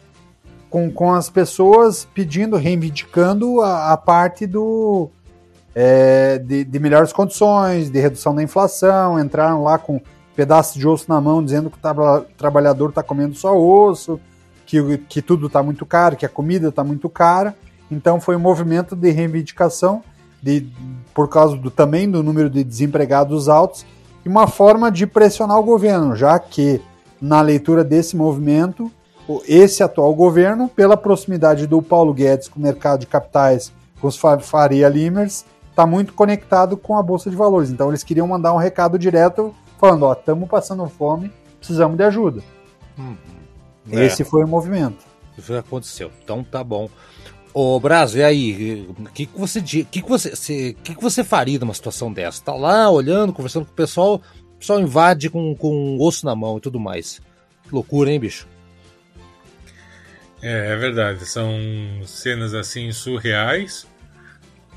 com, 0.70 0.92
com 0.92 1.14
as 1.14 1.30
pessoas 1.30 2.06
pedindo, 2.14 2.58
reivindicando 2.58 3.62
a, 3.62 3.94
a 3.94 3.98
parte 3.98 4.46
do 4.46 5.10
é, 5.74 6.40
de, 6.40 6.64
de 6.64 6.80
melhores 6.80 7.14
condições, 7.14 7.90
de 7.90 8.00
redução 8.00 8.34
da 8.34 8.44
inflação, 8.44 9.20
entraram 9.20 9.64
lá 9.64 9.78
com 9.78 10.02
pedaço 10.38 10.78
de 10.78 10.88
osso 10.88 11.06
na 11.10 11.20
mão 11.20 11.44
dizendo 11.44 11.68
que 11.72 11.80
o 11.80 11.82
tra 11.82 12.22
trabalhador 12.38 12.90
está 12.90 13.02
comendo 13.02 13.34
só 13.34 13.60
osso, 13.60 14.20
que, 14.68 15.00
que 15.10 15.20
tudo 15.20 15.48
está 15.48 15.64
muito 15.64 15.84
caro, 15.84 16.16
que 16.16 16.28
a 16.28 16.30
comida 16.30 16.68
está 16.68 16.84
muito 16.84 17.10
cara. 17.10 17.56
Então 17.90 18.22
foi 18.22 18.36
um 18.36 18.40
movimento 18.40 18.96
de 18.96 19.10
reivindicação 19.10 20.04
de, 20.40 20.68
por 21.12 21.28
causa 21.28 21.58
do, 21.58 21.72
também 21.72 22.10
do 22.10 22.22
número 22.22 22.52
de 22.52 22.64
desempregados 22.64 23.50
altos 23.50 23.84
e 24.24 24.30
uma 24.30 24.46
forma 24.46 24.92
de 24.92 25.08
pressionar 25.08 25.58
o 25.58 25.64
governo, 25.64 26.16
já 26.16 26.38
que 26.38 26.80
na 27.20 27.42
leitura 27.42 27.84
desse 27.84 28.16
movimento, 28.16 28.92
esse 29.48 29.82
atual 29.82 30.14
governo, 30.14 30.70
pela 30.70 30.96
proximidade 30.96 31.66
do 31.66 31.82
Paulo 31.82 32.14
Guedes 32.14 32.48
com 32.48 32.60
o 32.60 32.64
mercado 32.64 33.00
de 33.00 33.08
capitais, 33.08 33.74
com 34.00 34.08
os 34.08 34.16
Faria 34.16 34.88
Limers, 34.88 35.46
está 35.72 35.88
muito 35.88 36.14
conectado 36.14 36.78
com 36.78 36.96
a 36.96 37.02
Bolsa 37.02 37.28
de 37.28 37.36
Valores. 37.36 37.72
Então 37.72 37.90
eles 37.90 38.04
queriam 38.04 38.28
mandar 38.28 38.54
um 38.54 38.58
recado 38.58 39.00
direto 39.00 39.52
falando, 39.80 40.04
ó, 40.04 40.14
estamos 40.14 40.50
passando 40.50 40.88
fome, 40.90 41.32
precisamos 41.60 41.98
de 41.98 42.04
ajuda. 42.04 42.44
Hum, 42.98 43.16
Esse 43.92 44.22
é. 44.22 44.26
foi 44.26 44.44
o 44.44 44.48
movimento. 44.48 45.06
Isso 45.38 45.54
aconteceu. 45.54 46.12
Então 46.24 46.44
tá 46.44 46.64
bom. 46.64 46.90
Ô 47.54 47.80
Brasil, 47.80 48.22
e 48.22 48.24
aí? 48.24 48.88
O 48.90 49.06
que, 49.06 49.26
que 49.26 49.40
você 49.40 49.62
que, 49.62 50.02
que 50.02 50.08
você 50.08 50.36
se, 50.36 50.78
que, 50.84 50.96
que 50.96 51.02
você 51.02 51.24
faria 51.24 51.60
numa 51.60 51.74
situação 51.74 52.12
dessa? 52.12 52.44
Tá 52.44 52.54
lá 52.54 52.90
olhando, 52.90 53.34
conversando 53.34 53.66
com 53.66 53.72
o 53.72 53.76
pessoal, 53.76 54.16
o 54.16 54.60
pessoal 54.60 54.80
invade 54.80 55.30
com, 55.30 55.56
com 55.56 55.74
um 55.74 56.02
osso 56.02 56.26
na 56.26 56.36
mão 56.36 56.58
e 56.58 56.62
tudo 56.62 56.80
mais. 56.80 57.20
Que 57.64 57.74
loucura, 57.74 58.12
hein, 58.12 58.20
bicho? 58.20 58.48
É, 60.42 60.74
é 60.74 60.76
verdade. 60.76 61.26
São 61.26 61.52
cenas 62.06 62.54
assim 62.54 62.92
surreais, 62.92 63.88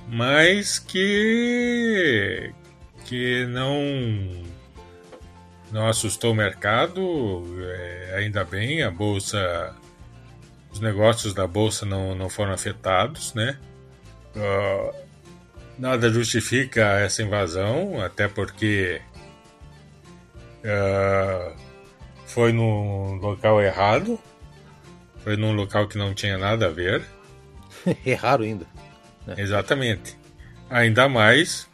mas 0.09 0.79
que 0.79 2.53
que 3.05 3.45
não 3.47 4.50
não 5.71 5.87
assustou 5.87 6.33
o 6.33 6.35
mercado, 6.35 7.45
é, 7.63 8.15
ainda 8.19 8.45
bem, 8.45 8.83
a 8.83 8.91
bolsa, 8.91 9.75
os 10.73 10.81
negócios 10.81 11.33
da 11.33 11.47
bolsa 11.47 11.87
não, 11.87 12.15
não 12.15 12.29
foram 12.29 12.53
afetados, 12.53 13.35
né? 13.35 13.59
Uh, 14.35 14.95
nada 15.79 16.11
justifica 16.11 16.81
essa 17.01 17.23
invasão, 17.23 18.01
até 18.01 18.29
porque 18.29 19.01
uh, 20.65 21.57
foi 22.27 22.53
no 22.53 23.15
local 23.15 23.61
errado, 23.61 24.19
foi 25.25 25.37
num 25.37 25.53
local 25.53 25.89
que 25.89 25.99
não 25.99 26.15
tinha 26.15 26.39
nada 26.39 26.67
a 26.67 26.71
ver. 26.71 27.03
Erraram 28.05 28.45
ainda. 28.45 28.67
Né? 29.27 29.35
Exatamente. 29.39 30.17
Ainda 30.69 31.09
mais 31.09 31.69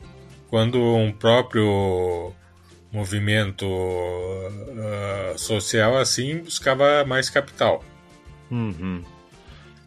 quando 0.48 0.78
um 0.80 1.12
próprio 1.12 2.32
movimento 2.96 3.66
uh, 3.66 5.38
social 5.38 5.98
assim 5.98 6.38
buscava 6.38 7.04
mais 7.04 7.28
capital. 7.28 7.85
Uhum. 8.50 9.02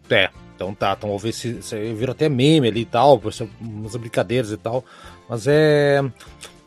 É, 0.10 0.30
então 0.56 0.74
tá, 0.76 0.96
então 0.98 1.10
houve 1.10 1.30
esse, 1.30 1.54
viram 1.96 2.12
até 2.12 2.30
meme 2.30 2.68
ali 2.68 2.82
e 2.82 2.86
tal, 2.86 3.22
umas 3.60 3.96
brincadeiras 3.96 4.52
e 4.52 4.58
tal, 4.58 4.86
mas 5.28 5.48
é 5.48 6.04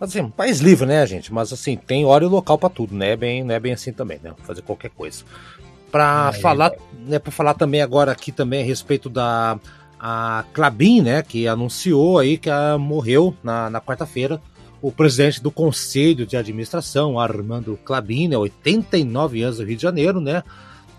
assim, 0.01 0.29
país 0.31 0.59
livre, 0.59 0.85
né, 0.85 1.07
gente? 1.07 1.33
Mas 1.33 1.53
assim, 1.53 1.77
tem 1.77 2.05
hora 2.05 2.25
e 2.25 2.29
local 2.29 2.59
para 2.59 2.69
tudo, 2.69 2.93
né? 2.93 3.15
Bem, 3.15 3.45
não 3.45 3.55
é 3.55 3.61
bem 3.61 3.73
assim 3.73 3.93
também, 3.93 4.19
né? 4.21 4.33
Fazer 4.43 4.63
qualquer 4.63 4.91
coisa. 4.91 5.25
Para 5.93 6.29
ah, 6.29 6.33
falar, 6.33 6.73
é. 6.73 6.79
né, 7.07 7.19
para 7.21 7.31
falar 7.31 7.55
também 7.55 7.83
agora 7.83 8.11
aqui 8.11 8.33
também 8.33 8.63
a 8.63 8.67
respeito 8.67 9.09
da 9.09 9.59
a 10.05 10.45
Clabin, 10.53 11.01
né, 11.01 11.23
que 11.23 11.47
anunciou 11.47 12.19
aí 12.19 12.37
que 12.37 12.51
morreu 12.81 13.37
na, 13.45 13.71
na 13.71 13.81
quarta-feira 13.81 14.43
o 14.83 14.91
presidente 14.91 15.41
do 15.41 15.51
Conselho 15.51 16.27
de 16.27 16.37
Administração, 16.37 17.19
Armando 17.19 17.79
Clabin, 17.85 18.27
né, 18.27 18.37
89 18.37 19.43
anos 19.43 19.59
do 19.59 19.65
Rio 19.65 19.77
de 19.77 19.83
Janeiro, 19.83 20.21
né? 20.21 20.43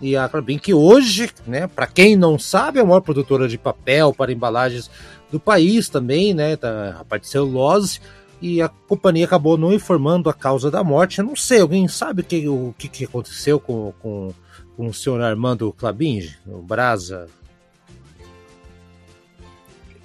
E 0.00 0.16
a 0.16 0.26
Clabin 0.26 0.58
que 0.58 0.72
hoje, 0.72 1.30
né, 1.46 1.66
para 1.66 1.86
quem 1.86 2.16
não 2.16 2.38
sabe, 2.38 2.78
é 2.78 2.82
a 2.82 2.84
maior 2.84 3.00
produtora 3.00 3.46
de 3.46 3.58
papel 3.58 4.12
para 4.14 4.32
embalagens 4.32 4.90
do 5.30 5.38
país 5.38 5.90
também, 5.90 6.32
né, 6.32 6.56
tá, 6.56 6.96
a 6.98 7.04
parte 7.04 7.24
de 7.24 7.28
celulose, 7.28 8.00
e 8.40 8.60
a 8.60 8.68
companhia 8.68 9.26
acabou 9.26 9.56
não 9.56 9.72
informando 9.72 10.28
a 10.28 10.34
causa 10.34 10.70
da 10.70 10.82
morte. 10.82 11.18
Eu 11.18 11.24
não 11.24 11.36
sei, 11.36 11.60
alguém 11.60 11.86
sabe 11.86 12.22
o 12.22 12.24
que, 12.24 12.48
o 12.48 12.74
que, 12.76 12.88
que 12.88 13.04
aconteceu 13.04 13.60
com, 13.60 13.92
com, 14.00 14.32
com 14.76 14.86
o 14.86 14.94
senhor 14.94 15.20
Armando 15.20 15.72
Clabin, 15.72 16.28
o 16.46 16.62
Brasa, 16.62 17.26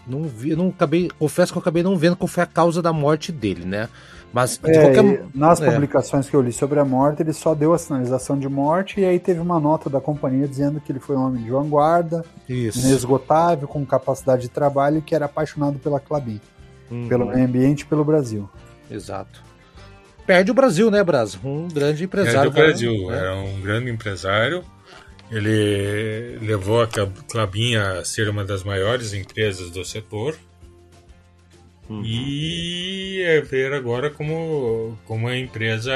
não 0.09 0.23
vi, 0.23 0.55
não 0.55 0.69
acabei, 0.69 1.09
confesso 1.19 1.51
que 1.51 1.57
eu 1.57 1.61
acabei 1.61 1.83
não 1.83 1.97
vendo 1.97 2.15
qual 2.15 2.27
foi 2.27 2.43
a 2.43 2.47
causa 2.47 2.81
da 2.81 2.91
morte 2.91 3.31
dele, 3.31 3.65
né? 3.65 3.87
Mas 4.31 4.59
é, 4.63 4.81
qualquer... 4.81 5.25
nas 5.33 5.59
é. 5.61 5.71
publicações 5.71 6.29
que 6.29 6.35
eu 6.35 6.41
li 6.41 6.51
sobre 6.51 6.79
a 6.79 6.85
morte, 6.85 7.23
ele 7.23 7.33
só 7.33 7.55
deu 7.55 7.73
a 7.73 7.77
sinalização 7.77 8.37
de 8.37 8.47
morte 8.47 8.99
e 8.99 9.05
aí 9.05 9.19
teve 9.19 9.39
uma 9.39 9.59
nota 9.59 9.89
da 9.89 9.99
companhia 9.99 10.47
dizendo 10.47 10.79
que 10.79 10.91
ele 10.91 10.99
foi 10.99 11.15
um 11.15 11.25
homem 11.25 11.43
de 11.43 11.49
vanguarda, 11.49 12.23
Isso. 12.47 12.79
inesgotável, 12.79 13.67
com 13.67 13.83
capacidade 13.85 14.43
de 14.43 14.49
trabalho 14.49 14.99
e 14.99 15.01
que 15.01 15.15
era 15.15 15.25
apaixonado 15.25 15.79
pela 15.79 15.99
Clabin, 15.99 16.39
uhum. 16.91 17.07
pelo 17.07 17.25
meio 17.25 17.43
ambiente 17.43 17.81
e 17.81 17.85
pelo 17.85 18.03
Brasil. 18.03 18.47
Exato. 18.89 19.43
perde 20.27 20.51
o 20.51 20.53
Brasil, 20.53 20.91
né, 20.91 21.03
Brasil? 21.03 21.39
Um 21.43 21.67
grande 21.67 22.03
empresário. 22.03 22.51
Perde 22.51 22.87
o 22.87 22.91
Brasil, 22.91 23.11
né? 23.11 23.17
era 23.17 23.35
um 23.35 23.61
grande 23.61 23.89
empresário. 23.89 24.63
Ele 25.31 26.39
levou 26.41 26.81
a 26.81 26.87
Clabinha 26.87 27.99
a 27.99 28.05
ser 28.05 28.29
uma 28.29 28.43
das 28.43 28.63
maiores 28.63 29.13
empresas 29.13 29.69
do 29.69 29.85
setor. 29.85 30.35
Uhum. 31.87 32.03
E 32.03 33.21
é 33.23 33.41
ver 33.41 33.73
agora 33.73 34.09
como, 34.09 34.97
como 35.05 35.27
a 35.27 35.37
empresa 35.37 35.91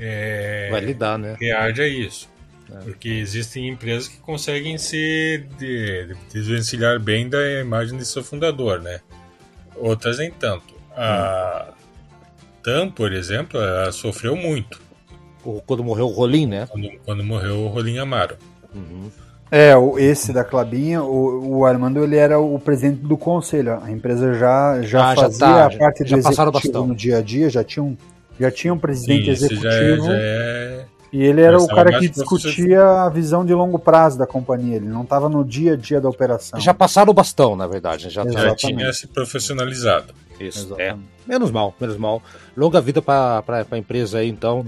é, 0.00 0.68
vai 0.70 0.80
lidar, 0.80 1.18
né? 1.18 1.36
Reage 1.38 1.82
a 1.82 1.86
isso. 1.86 2.28
É. 2.72 2.78
Porque 2.78 3.08
existem 3.08 3.68
empresas 3.68 4.08
que 4.08 4.16
conseguem 4.18 4.78
se 4.78 5.44
de, 5.58 6.16
desvencilhar 6.32 6.98
bem 6.98 7.28
da 7.28 7.60
imagem 7.60 7.98
de 7.98 8.06
seu 8.06 8.24
fundador, 8.24 8.80
né? 8.80 9.00
Outras 9.76 10.18
nem 10.18 10.30
tanto. 10.30 10.74
A 10.96 11.68
hum. 11.68 11.74
TAM, 12.62 12.90
por 12.90 13.12
exemplo, 13.12 13.60
ela 13.60 13.92
sofreu 13.92 14.34
muito. 14.34 14.80
Quando 15.66 15.82
morreu 15.82 16.06
o 16.06 16.12
Rolim, 16.12 16.46
né? 16.46 16.66
Quando, 16.70 16.88
quando 17.04 17.24
morreu 17.24 17.60
o 17.60 17.68
Rolim 17.68 17.98
Amaro. 17.98 18.36
Uhum. 18.74 19.10
É, 19.50 19.72
esse 19.98 20.32
da 20.32 20.44
Clabinha, 20.44 21.02
o, 21.02 21.58
o, 21.58 21.66
Armando 21.66 22.04
ele 22.04 22.16
era 22.16 22.38
o 22.38 22.58
presidente 22.58 23.00
do 23.02 23.16
conselho. 23.16 23.80
A 23.82 23.90
empresa 23.90 24.32
já, 24.34 24.80
já 24.82 25.10
ah, 25.10 25.16
fazia 25.16 25.38
já 25.38 25.46
tá, 25.46 25.66
a 25.66 25.78
parte 25.78 26.06
já, 26.06 26.16
do 26.16 26.22
já 26.22 26.30
executivo 26.30 26.86
no 26.86 26.94
dia 26.94 27.18
a 27.18 27.22
dia, 27.22 27.50
já 27.50 27.64
tinha 27.64 27.82
um, 27.82 27.96
já 28.38 28.50
tinha 28.50 28.72
um 28.72 28.78
presidente 28.78 29.24
Sim, 29.24 29.30
executivo. 29.30 29.64
Já 29.64 29.72
é, 29.72 29.96
já 29.96 30.12
é... 30.12 30.84
E 31.12 31.22
ele 31.24 31.40
era 31.40 31.58
o 31.58 31.66
cara 31.66 31.98
que 31.98 32.08
discutia 32.08 32.84
a 33.02 33.08
visão 33.08 33.44
de 33.44 33.52
longo 33.52 33.78
prazo 33.78 34.16
da 34.16 34.26
companhia. 34.26 34.76
Ele 34.76 34.86
não 34.86 35.02
estava 35.02 35.28
no 35.28 35.44
dia 35.44 35.72
a 35.72 35.76
dia 35.76 36.00
da 36.00 36.08
operação. 36.08 36.60
Já 36.60 36.72
passaram 36.72 37.10
o 37.10 37.14
bastão, 37.14 37.56
na 37.56 37.66
verdade. 37.66 38.08
Já, 38.08 38.24
já 38.28 38.54
tinha 38.54 38.92
se 38.92 39.08
profissionalizado. 39.08 40.14
Isso, 40.40 40.74
é. 40.80 40.96
Menos 41.26 41.50
mal, 41.50 41.74
menos 41.78 41.98
mal. 41.98 42.22
Longa 42.56 42.80
vida 42.80 43.02
para 43.02 43.44
a 43.70 43.78
empresa 43.78 44.18
aí, 44.18 44.28
então. 44.28 44.64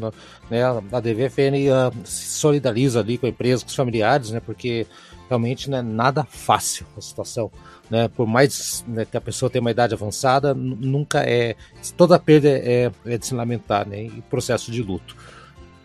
Né, 0.51 0.63
a 0.63 1.01
DVFN 1.01 1.71
uh, 1.71 1.75
ah, 1.75 1.93
se 2.05 2.27
solidariza 2.27 3.01
ali 3.01 3.17
com 3.17 3.27
a 3.27 3.29
empresa, 3.31 3.65
com 3.65 3.69
os 3.69 3.75
familiares, 3.75 4.31
né? 4.31 4.41
Porque 4.41 4.87
realmente 5.29 5.71
não 5.71 5.79
é 5.79 5.83
nada 5.83 6.25
fácil 6.25 6.87
a 6.97 7.01
situação. 7.01 7.51
Né? 7.91 8.09
Por 8.09 8.27
mais 8.27 8.85
né, 8.87 9.05
que 9.05 9.17
a 9.17 9.21
pessoa 9.21 9.51
tenha 9.51 9.61
uma 9.61 9.71
idade 9.71 9.95
avançada, 9.95 10.55
nunca 10.55 11.23
é. 11.25 11.57
Toda 11.97 12.19
perda 12.19 12.49
é, 12.49 12.93
é 13.07 13.19
de 13.19 13.27
se 13.27 13.35
lamentar, 13.35 13.89
né? 13.89 14.05
E 14.05 14.23
processo 14.29 14.71
de 14.71 14.83
luto. 14.83 15.17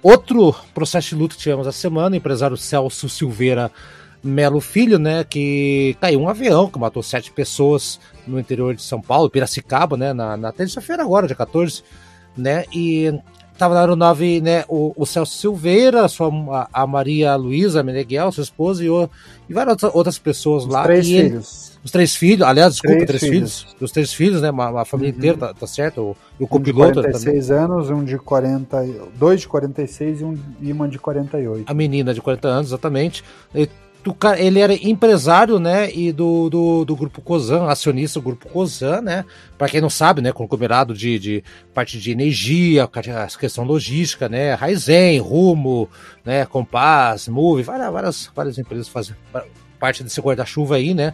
Outro 0.04 0.54
processo 0.74 1.10
de 1.10 1.16
luto 1.16 1.36
que 1.36 1.42
tivemos 1.42 1.66
a 1.66 1.72
semana, 1.72 2.14
o 2.14 2.18
empresário 2.18 2.56
Celso 2.56 3.10
Silveira 3.10 3.72
Melo 4.24 4.60
Filho, 4.60 4.98
né, 5.00 5.24
que 5.24 5.96
caiu 6.02 6.20
um 6.20 6.30
avião 6.30 6.70
que 6.70 6.80
matou 6.80 7.04
sete 7.04 7.32
pessoas 7.32 8.00
no 8.26 8.40
interior 8.40 8.76
de 8.76 8.82
São 8.82 9.02
Paulo, 9.02 9.30
Piracicaba, 9.30 9.96
né, 9.96 10.14
na, 10.14 10.36
na 10.36 10.52
terça-feira 10.52 11.04
agora, 11.04 11.28
dia 11.28 11.36
14, 11.36 11.84
né, 12.36 12.66
e 12.74 13.14
estava 13.58 13.74
na 13.74 13.82
aeronave, 13.82 14.40
né, 14.40 14.64
o, 14.68 14.94
o 14.96 15.06
Celso 15.06 15.38
Silveira, 15.38 16.06
a, 16.06 16.08
sua, 16.08 16.30
a, 16.72 16.86
Maria 16.86 17.36
Luísa 17.36 17.82
Meneghel, 17.82 18.32
sua 18.32 18.44
esposa, 18.44 18.84
e, 18.84 18.90
o, 18.90 19.10
e 19.50 19.54
várias 19.54 19.82
outras 19.84 20.20
pessoas 20.20 20.64
os 20.64 20.70
lá. 20.70 20.84
Três 20.84 21.08
filhos. 21.08 21.70
Ele, 21.72 21.78
os 21.84 21.92
três 21.92 22.16
filhos, 22.16 22.48
aliás, 22.48 22.74
desculpa, 22.74 23.06
três, 23.06 23.08
três 23.08 23.34
filhos. 23.34 23.62
filhos. 23.62 23.82
Os 23.82 23.92
três 23.92 24.14
filhos, 24.14 24.42
né, 24.42 24.52
uma, 24.52 24.86
família 24.86 25.12
uhum. 25.12 25.18
inteira, 25.18 25.38
tá, 25.38 25.54
tá, 25.54 25.68
certo? 25.68 26.02
O, 26.02 26.44
o 26.44 26.48
copiloto 26.48 27.00
um 27.00 27.04
de 27.04 27.12
46 27.12 27.48
também. 27.48 27.64
anos, 27.64 27.90
um 27.90 28.04
de 28.04 28.18
40, 28.20 28.86
dois 29.18 29.42
de 29.42 29.48
46 29.48 30.22
e, 30.22 30.24
um, 30.24 30.38
e 30.62 30.72
uma 30.72 30.88
de 30.88 31.00
48. 31.00 31.64
A 31.66 31.74
menina 31.74 32.14
de 32.14 32.22
40 32.22 32.48
anos, 32.48 32.68
exatamente. 32.68 33.24
E, 33.56 33.68
ele 34.38 34.60
era 34.60 34.74
empresário, 34.74 35.60
né, 35.60 35.92
e 35.94 36.12
do, 36.12 36.50
do, 36.50 36.86
do 36.86 36.96
grupo 36.96 37.22
Cosan, 37.22 37.66
acionista 37.68 38.20
do 38.20 38.24
grupo 38.24 38.48
Cosan, 38.50 39.02
né, 39.02 39.26
para 39.58 39.68
quem 39.70 39.82
não 39.82 39.90
sabe, 39.90 40.22
né, 40.22 40.32
conglomerado 40.32 40.94
de, 40.94 41.18
de 41.18 41.44
parte 41.74 42.00
de 42.00 42.12
energia, 42.12 42.90
questão 43.40 43.64
logística, 43.64 44.30
né, 44.30 44.54
Raizen, 44.54 45.20
Rumo, 45.20 45.90
né, 46.24 46.46
Compass, 46.46 47.28
Move, 47.28 47.64
várias, 47.64 47.92
várias, 47.92 48.32
várias 48.36 48.58
empresas 48.58 48.88
fazem 48.88 49.16
parte 49.80 50.04
desse 50.04 50.20
guarda-chuva 50.22 50.76
aí, 50.76 50.94
né, 50.94 51.14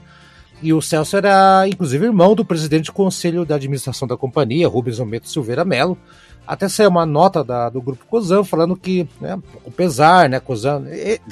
e 0.62 0.72
o 0.72 0.82
Celso 0.82 1.18
era, 1.18 1.68
inclusive, 1.68 2.06
irmão 2.06 2.34
do 2.34 2.46
presidente 2.46 2.86
do 2.86 2.94
conselho 2.94 3.46
da 3.46 3.56
administração 3.56 4.08
da 4.08 4.16
companhia, 4.16 4.68
Rubens 4.68 4.98
Almeida 4.98 5.28
Silveira 5.28 5.66
Melo, 5.66 5.98
até 6.46 6.68
saiu 6.68 6.90
uma 6.90 7.06
nota 7.06 7.44
da, 7.44 7.70
do 7.70 7.82
grupo 7.82 8.06
Cozan 8.06 8.44
falando 8.44 8.76
que, 8.76 9.08
né, 9.20 9.42
o 9.66 9.72
pesar, 9.72 10.30
né, 10.30 10.40
Cozan. 10.40 10.84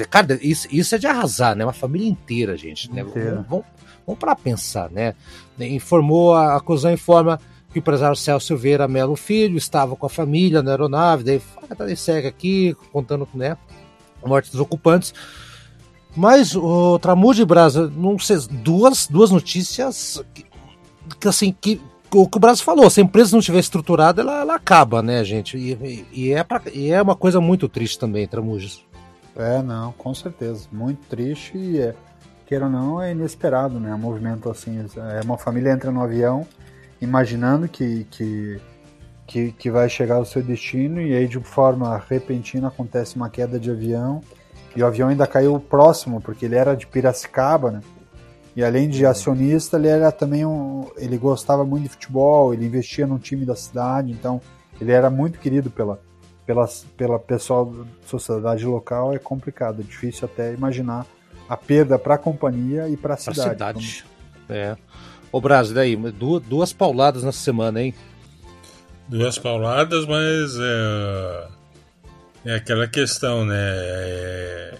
cara, 0.10 0.40
isso, 0.42 0.68
isso 0.72 0.96
é 0.96 0.98
de 0.98 1.08
arrasar, 1.08 1.56
né? 1.56 1.66
Uma 1.66 1.74
família 1.74 2.08
inteira, 2.08 2.56
gente. 2.56 2.92
Né? 2.92 3.04
Vamos, 3.04 3.66
vamos 4.06 4.20
para 4.20 4.36
pensar, 4.36 4.90
né? 4.90 5.14
Informou, 5.60 6.34
a, 6.34 6.56
a 6.56 6.60
Cozan 6.60 6.94
informa 6.94 7.40
que 7.72 7.78
o 7.78 7.80
empresário 7.80 8.16
Celso 8.16 8.48
Silveira 8.48 8.88
Melo 8.88 9.16
Filho 9.16 9.58
estava 9.58 9.96
com 9.96 10.06
a 10.06 10.10
família 10.10 10.62
na 10.62 10.72
aeronave, 10.72 11.24
daí, 11.24 11.42
daí 11.78 11.96
segue 11.96 12.28
aqui, 12.28 12.76
contando, 12.92 13.28
né, 13.34 13.58
a 14.24 14.28
morte 14.28 14.52
dos 14.52 14.60
ocupantes. 14.60 15.14
Mas 16.16 16.56
o 16.56 17.00
Tramude 17.00 17.46
Brasa, 17.46 17.90
não 17.96 18.20
sei, 18.20 18.38
duas, 18.50 19.08
duas 19.08 19.32
notícias 19.32 20.22
que, 20.34 20.46
que 21.20 21.28
assim, 21.28 21.56
que 21.60 21.82
o 22.14 22.28
que 22.28 22.38
o 22.38 22.40
Brasil 22.40 22.64
falou, 22.64 22.90
se 22.90 23.00
a 23.00 23.04
empresa 23.04 23.32
não 23.32 23.40
estiver 23.40 23.60
estruturada, 23.60 24.22
ela, 24.22 24.42
ela 24.42 24.56
acaba, 24.56 25.02
né, 25.02 25.24
gente? 25.24 25.58
E, 25.58 26.06
e, 26.12 26.34
é 26.34 26.44
pra, 26.44 26.62
e 26.74 26.92
é 26.92 27.02
uma 27.02 27.16
coisa 27.16 27.40
muito 27.40 27.68
triste 27.70 27.98
também, 28.00 28.28
Tramujas. 28.28 28.84
É, 29.36 29.62
não, 29.62 29.92
com 29.94 30.14
certeza. 30.14 30.68
Muito 30.72 31.00
triste 31.08 31.58
e, 31.58 31.80
é, 31.80 31.96
queira 32.46 32.66
ou 32.66 32.72
não, 32.72 33.02
é 33.02 33.12
inesperado, 33.12 33.80
né? 33.80 33.94
Um 33.96 33.98
movimento 33.98 34.50
assim. 34.50 34.86
É 35.18 35.22
uma 35.24 35.38
família 35.38 35.72
entra 35.72 35.92
no 35.92 36.02
avião 36.02 36.46
imaginando 37.02 37.68
que, 37.68 38.06
que, 38.12 38.62
que, 39.26 39.52
que 39.54 39.72
vai 39.72 39.90
chegar 39.90 40.16
ao 40.16 40.26
seu 40.26 40.44
destino 40.44 41.02
e 41.02 41.16
aí 41.16 41.28
de 41.28 41.40
forma 41.40 42.02
repentina 42.10 42.68
acontece 42.68 43.16
uma 43.16 43.30
queda 43.30 43.60
de 43.60 43.72
avião 43.72 44.22
e 44.76 44.84
o 44.84 44.86
avião 44.86 45.10
ainda 45.10 45.26
caiu 45.26 45.60
próximo, 45.60 46.22
porque 46.22 46.46
ele 46.46 46.56
era 46.56 46.76
de 46.76 46.86
Piracicaba, 46.88 47.72
né? 47.72 47.82
E 48.56 48.64
além 48.64 48.90
de 48.90 49.06
acionista, 49.06 49.78
ele 49.78 49.88
era 49.88 50.12
também 50.12 50.46
um. 50.46 50.90
Ele 50.98 51.18
gostava 51.18 51.64
muito 51.64 51.84
de 51.84 51.90
futebol, 51.90 52.54
ele 52.54 52.66
investia 52.66 53.08
no 53.08 53.18
time 53.18 53.46
da 53.46 53.56
cidade, 53.56 54.12
então 54.12 54.42
ele 54.80 54.92
era 54.92 55.10
muito 55.10 55.40
querido 55.40 55.70
pela, 55.70 56.00
pela, 56.46 56.68
pela 56.98 57.20
pessoal 57.20 57.66
da 57.66 57.86
sociedade 58.06 58.66
local. 58.66 59.14
É 59.14 59.20
complicado, 59.20 59.82
é 59.82 59.84
difícil 59.84 60.26
até 60.26 60.54
imaginar 60.54 61.06
a 61.48 61.56
perda 61.56 61.98
para 61.98 62.16
a 62.16 62.18
companhia 62.18 62.90
e 62.90 62.98
para 62.98 63.14
a 63.14 63.18
cidade. 63.18 63.50
cidade. 63.52 64.06
É. 64.50 64.76
Ô 65.32 65.40
Brasil, 65.40 65.74
daí, 65.74 65.96
duas, 65.96 66.44
duas 66.44 66.74
pauladas 66.74 67.24
na 67.24 67.32
semana, 67.32 67.82
hein? 67.82 67.94
Duas 69.08 69.38
pauladas, 69.38 70.06
mas 70.06 70.58
é, 70.60 71.48
é 72.46 72.56
aquela 72.56 72.86
questão, 72.86 73.46
né? 73.46 73.56
É, 73.58 74.78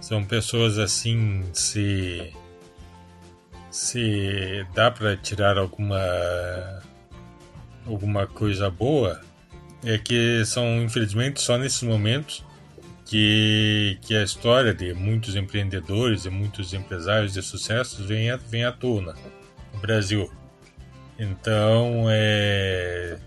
são 0.00 0.24
pessoas 0.24 0.78
assim 0.78 1.44
se 1.52 2.32
se 3.70 4.66
dá 4.74 4.90
para 4.90 5.16
tirar 5.16 5.58
alguma 5.58 6.82
alguma 7.86 8.26
coisa 8.26 8.70
boa 8.70 9.20
é 9.84 9.96
que 9.96 10.44
são 10.44 10.82
infelizmente 10.82 11.40
só 11.40 11.56
nesses 11.56 11.82
momentos 11.82 12.44
que, 13.10 13.98
que 14.02 14.14
a 14.14 14.22
história 14.22 14.72
de 14.72 14.94
muitos 14.94 15.34
empreendedores 15.34 16.26
e 16.26 16.30
muitos 16.30 16.72
empresários 16.72 17.32
de 17.32 17.42
sucesso 17.42 18.04
vem, 18.04 18.28
vem 18.48 18.64
à 18.64 18.70
tona 18.70 19.16
no 19.74 19.80
Brasil. 19.80 20.30
Então, 21.18 22.06
é, 22.08 23.18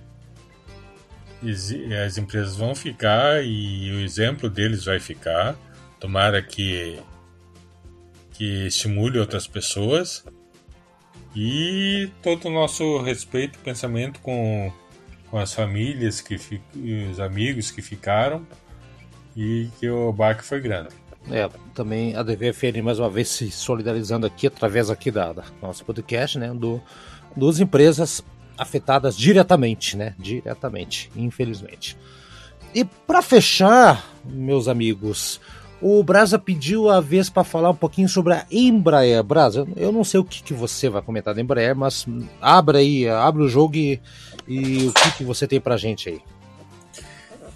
as 2.06 2.18
empresas 2.18 2.56
vão 2.56 2.74
ficar 2.74 3.44
e 3.44 3.92
o 3.92 4.00
exemplo 4.00 4.50
deles 4.50 4.86
vai 4.86 5.02
ficar. 5.02 5.54
Tomara 6.00 6.42
que 6.42 6.98
que 8.34 8.68
estimule 8.68 9.20
outras 9.20 9.48
pessoas 9.48 10.26
e 11.36 12.10
todo 12.22 12.48
o 12.48 12.52
nosso 12.52 13.00
respeito 13.02 13.58
e 13.60 13.64
pensamento 13.64 14.20
com, 14.20 14.72
com 15.30 15.38
as 15.38 15.54
famílias 15.54 16.22
que 16.22 16.38
e 16.76 17.06
os 17.12 17.20
amigos 17.20 17.72
que 17.72 17.82
ficaram 17.82 18.46
e 19.36 19.70
que 19.80 19.90
o 19.90 20.12
baque 20.12 20.44
foi 20.44 20.60
grande. 20.60 20.90
É, 21.32 21.50
também 21.74 22.16
a 22.16 22.22
DVFN 22.22 22.82
mais 22.84 23.00
uma 23.00 23.10
vez 23.10 23.30
se 23.30 23.50
solidarizando 23.50 24.28
aqui 24.28 24.48
através 24.48 24.90
aqui 24.90 25.10
da, 25.10 25.32
da 25.32 25.44
nosso 25.62 25.86
podcast, 25.86 26.38
né, 26.38 26.54
do 26.54 26.82
duas 27.36 27.60
empresas 27.60 28.24
afetadas 28.58 29.18
diretamente, 29.18 29.96
né, 29.96 30.14
diretamente, 30.20 31.10
infelizmente. 31.16 31.98
E 32.76 32.84
para 32.84 33.22
fechar, 33.22 34.06
meus 34.26 34.68
amigos, 34.68 35.40
o 35.84 36.02
Brasa 36.02 36.40
pediu 36.40 36.90
a 36.90 37.02
vez 37.02 37.30
para 37.30 37.44
falar 37.44 37.70
um 37.70 37.76
pouquinho 37.76 38.08
sobre 38.08 38.34
a 38.34 38.46
Embraer. 38.50 39.22
Brasa, 39.22 39.68
eu 39.76 39.92
não 39.92 40.06
sei 40.06 40.18
o 40.18 40.24
que, 40.24 40.42
que 40.42 40.54
você 40.54 40.88
vai 40.88 41.02
comentar 41.02 41.36
da 41.36 41.42
Embraer, 41.42 41.76
mas 41.76 42.08
abra 42.42 42.78
aí, 42.78 43.06
abre 43.10 43.44
o 43.44 43.50
jogo 43.50 43.76
e, 43.76 44.00
e 44.48 44.88
o 44.88 44.94
que, 44.94 45.18
que 45.18 45.24
você 45.26 45.46
tem 45.46 45.60
para 45.60 45.76
gente 45.76 46.08
aí. 46.08 46.22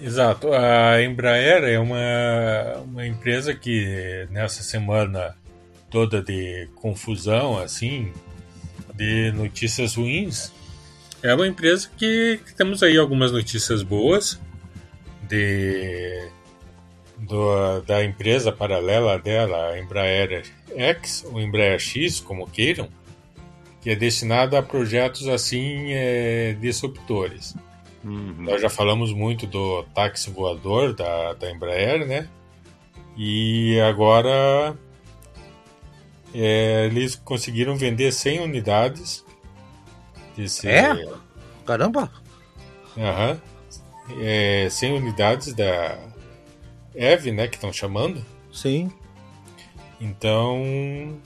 Exato. 0.02 0.52
A 0.52 1.02
Embraer 1.02 1.64
é 1.64 1.80
uma, 1.80 2.82
uma 2.84 3.08
empresa 3.08 3.56
que 3.56 4.28
nessa 4.30 4.62
semana 4.62 5.34
toda 5.90 6.22
de 6.22 6.68
confusão, 6.76 7.58
assim, 7.58 8.12
de 8.94 9.32
notícias 9.32 9.96
ruins, 9.96 10.52
é 11.24 11.34
uma 11.34 11.48
empresa 11.48 11.90
que, 11.96 12.42
que 12.46 12.54
temos 12.54 12.84
aí 12.84 12.98
algumas 12.98 13.32
notícias 13.32 13.82
boas 13.84 14.38
de 15.30 16.30
do, 17.18 17.82
da 17.82 18.04
empresa 18.04 18.52
paralela 18.52 19.18
dela, 19.18 19.72
a 19.72 19.80
Embraer 19.80 20.44
X 20.76 21.26
ou 21.30 21.40
Embraer 21.42 21.80
X, 21.80 22.20
como 22.20 22.48
queiram, 22.48 22.88
que 23.82 23.90
é 23.90 23.96
destinada 23.96 24.60
a 24.60 24.64
projetos 24.64 25.28
assim 25.28 25.92
é, 25.92 26.56
disruptores. 26.60 27.56
Uhum. 28.04 28.36
Nós 28.40 28.62
já 28.62 28.70
falamos 28.70 29.12
muito 29.12 29.48
do 29.48 29.84
táxi 29.96 30.30
voador 30.30 30.94
da, 30.94 31.34
da 31.34 31.52
Embraer, 31.52 32.06
né? 32.06 32.30
E 33.18 33.80
agora 33.82 34.78
é, 36.34 36.86
eles 36.86 37.16
conseguiram 37.16 37.76
vender 37.76 38.12
100 38.12 38.42
unidades. 38.42 39.26
Desse, 40.36 40.68
é? 40.68 40.94
Caramba! 41.66 42.12
Aham. 42.96 43.42
É, 44.22 44.68
100 44.70 44.94
unidades 44.94 45.54
da 45.54 45.98
EVE, 46.96 47.32
né? 47.32 47.48
Que 47.48 47.56
estão 47.56 47.72
chamando. 47.72 48.24
Sim. 48.52 48.92
Então. 50.00 51.18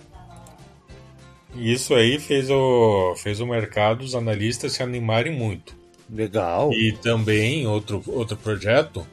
Isso 1.55 1.93
aí 1.93 2.17
fez 2.17 2.49
o, 2.49 3.13
fez 3.17 3.41
o 3.41 3.45
mercado, 3.45 4.01
os 4.01 4.15
analistas 4.15 4.71
se 4.71 4.83
animarem 4.83 5.33
muito. 5.33 5.75
Legal. 6.09 6.71
E 6.73 6.93
também 6.93 7.67
outro, 7.67 8.01
outro 8.07 8.37
projeto 8.37 9.05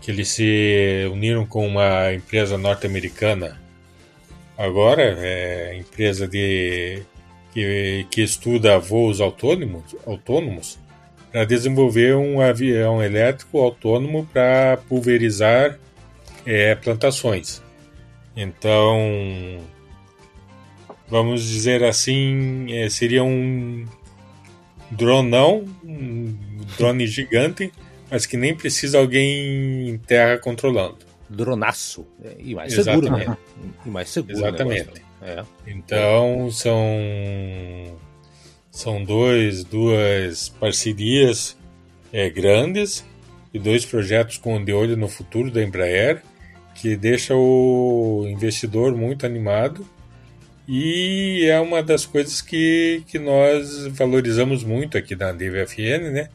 que 0.00 0.10
eles 0.10 0.28
se 0.28 1.08
uniram 1.12 1.44
com 1.44 1.66
uma 1.66 2.12
empresa 2.12 2.56
norte-americana 2.56 3.60
agora, 4.56 5.02
é 5.18 5.76
empresa 5.76 6.26
de 6.26 7.02
que, 7.52 8.06
que 8.10 8.22
estuda 8.22 8.78
voos 8.78 9.20
autônomos, 9.20 9.94
autônomos 10.06 10.78
para 11.30 11.44
desenvolver 11.44 12.16
um 12.16 12.40
avião 12.40 13.02
elétrico 13.02 13.58
autônomo 13.58 14.26
para 14.32 14.78
pulverizar 14.88 15.78
é, 16.44 16.74
plantações. 16.74 17.62
Então, 18.36 19.60
vamos 21.08 21.44
dizer 21.44 21.84
assim, 21.84 22.66
é, 22.72 22.88
seria 22.88 23.22
um 23.22 23.86
dronão, 24.90 25.64
um 25.84 26.36
drone 26.76 27.06
gigante, 27.06 27.72
mas 28.10 28.26
que 28.26 28.36
nem 28.36 28.56
precisa 28.56 28.98
alguém 28.98 29.88
em 29.88 29.98
terra 29.98 30.38
controlando. 30.38 30.98
Dronaço. 31.28 32.06
E 32.38 32.54
mais 32.54 32.72
Exatamente. 32.72 33.06
seguro, 33.06 33.30
né? 33.30 33.38
E 33.86 33.88
mais 33.88 34.08
seguro. 34.08 34.36
Exatamente. 34.36 35.02
É. 35.22 35.44
Então 35.66 36.50
são 36.50 36.82
são 38.70 39.02
dois 39.04 39.64
duas 39.64 40.48
parcerias 40.48 41.56
é, 42.12 42.30
grandes 42.30 43.04
e 43.52 43.58
dois 43.58 43.84
projetos 43.84 44.38
com 44.38 44.62
de 44.62 44.72
olho 44.72 44.96
no 44.96 45.08
futuro 45.08 45.50
da 45.50 45.62
Embraer 45.62 46.22
que 46.74 46.96
deixa 46.96 47.34
o 47.34 48.24
investidor 48.28 48.94
muito 48.96 49.26
animado 49.26 49.86
e 50.72 51.46
é 51.46 51.58
uma 51.60 51.82
das 51.82 52.06
coisas 52.06 52.40
que, 52.40 53.02
que 53.08 53.18
nós 53.18 53.88
valorizamos 53.88 54.62
muito 54.62 54.96
aqui 54.96 55.16
na 55.16 55.32
DVFN, 55.32 56.12
né? 56.12 56.28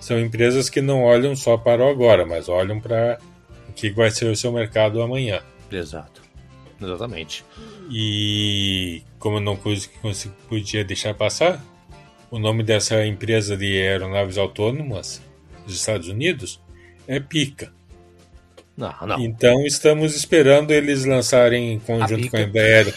São 0.00 0.18
empresas 0.18 0.68
que 0.68 0.80
não 0.80 1.04
olham 1.04 1.36
só 1.36 1.56
para 1.56 1.84
o 1.84 1.88
agora, 1.88 2.26
mas 2.26 2.48
olham 2.48 2.80
para 2.80 3.18
o 3.68 3.72
que 3.72 3.90
vai 3.90 4.10
ser 4.10 4.26
o 4.26 4.36
seu 4.36 4.50
mercado 4.50 5.00
amanhã. 5.00 5.40
Exato. 5.70 6.20
Exatamente. 6.82 7.44
E 7.88 9.02
como 9.20 9.36
eu 9.36 9.40
não 9.40 9.56
podia 10.48 10.84
deixar 10.84 11.14
passar, 11.14 11.64
o 12.30 12.38
nome 12.38 12.62
dessa 12.62 13.04
empresa 13.06 13.56
de 13.56 13.80
aeronaves 13.80 14.38
autônomas 14.38 15.22
dos 15.64 15.76
Estados 15.76 16.08
Unidos 16.08 16.60
é 17.06 17.20
Pica. 17.20 17.72
Não, 18.76 18.94
não. 19.06 19.20
Então 19.20 19.64
estamos 19.64 20.14
esperando 20.14 20.70
eles 20.70 21.04
lançarem 21.04 21.76
a 21.76 21.80
com 21.80 22.36
a 22.36 22.40
Embraer 22.40 22.92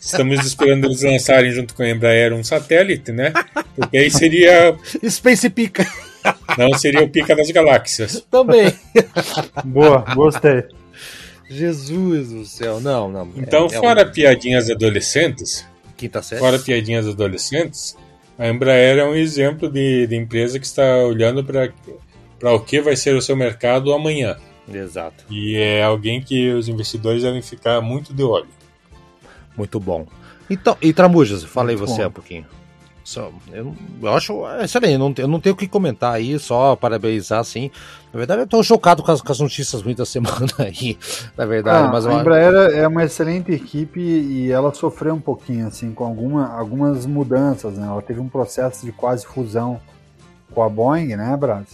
Estamos 0.00 0.46
esperando 0.46 0.86
eles 0.86 1.02
lançarem 1.02 1.52
junto 1.52 1.74
com 1.74 1.82
a 1.82 1.90
Embraer 1.90 2.32
um 2.32 2.42
satélite, 2.42 3.12
né? 3.12 3.32
Porque 3.76 3.98
aí 3.98 4.10
seria. 4.10 4.74
Space 5.06 5.50
Pica. 5.50 5.86
Não, 6.56 6.72
seria 6.72 7.02
o 7.02 7.08
Pica 7.08 7.36
das 7.36 7.50
Galáxias. 7.50 8.24
Também. 8.30 8.72
Boa, 9.62 9.98
gostei. 10.14 10.64
Jesus 11.50 12.30
do 12.30 12.46
céu, 12.46 12.80
não, 12.80 13.10
não. 13.10 13.30
Então, 13.36 13.66
é, 13.66 13.70
fora 13.70 14.02
é 14.02 14.06
um... 14.06 14.10
piadinhas 14.10 14.70
adolescentes. 14.70 15.66
Quinta 15.98 16.22
série. 16.22 16.40
Fora 16.40 16.58
piadinhas 16.58 17.06
adolescentes, 17.06 17.94
a 18.40 18.48
Embraer 18.48 18.96
é 18.96 19.04
um 19.04 19.14
exemplo 19.14 19.68
de, 19.68 20.06
de 20.06 20.16
empresa 20.16 20.58
que 20.58 20.64
está 20.64 20.96
olhando 21.04 21.44
para 21.44 22.54
o 22.54 22.58
que 22.60 22.80
vai 22.80 22.96
ser 22.96 23.14
o 23.14 23.20
seu 23.20 23.36
mercado 23.36 23.92
amanhã. 23.92 24.38
Exato. 24.72 25.24
E 25.28 25.56
é 25.56 25.82
alguém 25.82 26.22
que 26.22 26.50
os 26.50 26.66
investidores 26.66 27.22
devem 27.22 27.42
ficar 27.42 27.82
muito 27.82 28.14
de 28.14 28.22
olho. 28.22 28.48
Muito 29.54 29.78
bom. 29.78 30.06
Então, 30.48 30.74
e 30.80 30.90
Tramujas, 30.90 31.44
fala 31.44 31.68
aí 31.68 31.76
você 31.76 32.00
bom. 32.00 32.08
um 32.08 32.12
pouquinho. 32.12 32.46
Só, 33.10 33.28
eu, 33.52 33.74
eu 34.00 34.14
acho 34.14 34.46
excelente, 34.62 34.92
eu 34.92 34.98
não, 35.00 35.12
eu 35.18 35.26
não 35.26 35.40
tenho 35.40 35.52
o 35.52 35.58
que 35.58 35.66
comentar 35.66 36.14
aí, 36.14 36.38
só 36.38 36.76
parabenizar 36.76 37.40
assim. 37.40 37.68
Na 38.12 38.18
verdade, 38.18 38.42
eu 38.42 38.44
estou 38.44 38.62
chocado 38.62 39.02
com 39.02 39.10
as, 39.10 39.20
com 39.20 39.32
as, 39.32 39.40
notícias 39.40 39.82
ruins 39.82 39.96
da 39.96 40.06
semana 40.06 40.46
aí, 40.60 40.96
na 41.36 41.44
verdade. 41.44 41.88
Ah, 41.88 41.90
mas 41.90 42.06
a 42.06 42.14
Embraer 42.14 42.54
é 42.72 42.86
uma 42.86 43.02
excelente 43.02 43.50
equipe 43.50 43.98
e 43.98 44.52
ela 44.52 44.72
sofreu 44.72 45.12
um 45.12 45.20
pouquinho 45.20 45.66
assim 45.66 45.92
com 45.92 46.04
alguma, 46.04 46.56
algumas 46.56 47.04
mudanças. 47.04 47.74
Né? 47.74 47.84
Ela 47.84 48.00
teve 48.00 48.20
um 48.20 48.28
processo 48.28 48.86
de 48.86 48.92
quase 48.92 49.26
fusão 49.26 49.80
com 50.54 50.62
a 50.62 50.68
Boeing, 50.68 51.16
né, 51.16 51.36
Brás? 51.36 51.66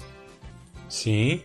Sim 0.88 1.42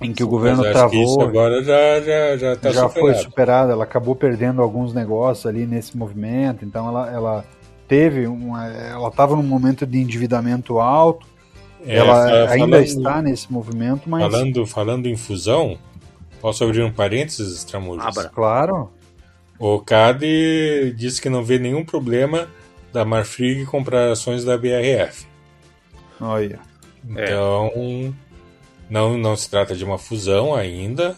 em 0.00 0.12
que 0.12 0.22
o 0.22 0.28
governo 0.28 0.62
travou. 0.62 1.02
isso 1.02 1.20
agora 1.20 1.62
já 1.62 2.00
já 2.00 2.36
já, 2.36 2.56
tá 2.56 2.70
já 2.70 2.88
foi 2.88 3.14
superado. 3.14 3.72
Ela 3.72 3.84
acabou 3.84 4.14
perdendo 4.14 4.60
alguns 4.60 4.92
negócios 4.92 5.46
ali 5.46 5.66
nesse 5.66 5.96
movimento. 5.96 6.64
Então 6.64 6.86
ela, 6.88 7.10
ela 7.10 7.44
teve 7.88 8.26
uma, 8.26 8.66
ela 8.66 9.08
estava 9.08 9.36
num 9.36 9.42
momento 9.42 9.86
de 9.86 9.98
endividamento 9.98 10.78
alto. 10.78 11.26
É, 11.86 11.96
ela 11.96 12.50
ainda 12.50 12.80
está 12.80 13.20
nesse 13.20 13.52
movimento, 13.52 14.08
mas 14.08 14.22
falando 14.22 14.66
falando 14.66 15.06
em 15.06 15.16
fusão, 15.16 15.78
posso 16.40 16.64
abrir 16.64 16.82
um 16.82 16.90
parênteses, 16.90 17.62
Tramujas? 17.64 18.06
Abra. 18.06 18.30
Claro. 18.30 18.90
O 19.58 19.78
CAD 19.80 20.94
disse 20.96 21.20
que 21.20 21.28
não 21.28 21.44
vê 21.44 21.58
nenhum 21.58 21.84
problema 21.84 22.48
da 22.92 23.04
Marfrig 23.04 23.66
comprar 23.66 24.10
ações 24.10 24.44
da 24.44 24.56
BRF. 24.56 25.26
Olha. 26.20 26.58
Então, 27.08 27.70
é. 27.76 28.12
Não, 28.88 29.16
não 29.18 29.36
se 29.36 29.48
trata 29.48 29.74
de 29.74 29.84
uma 29.84 29.98
fusão 29.98 30.54
ainda. 30.54 31.16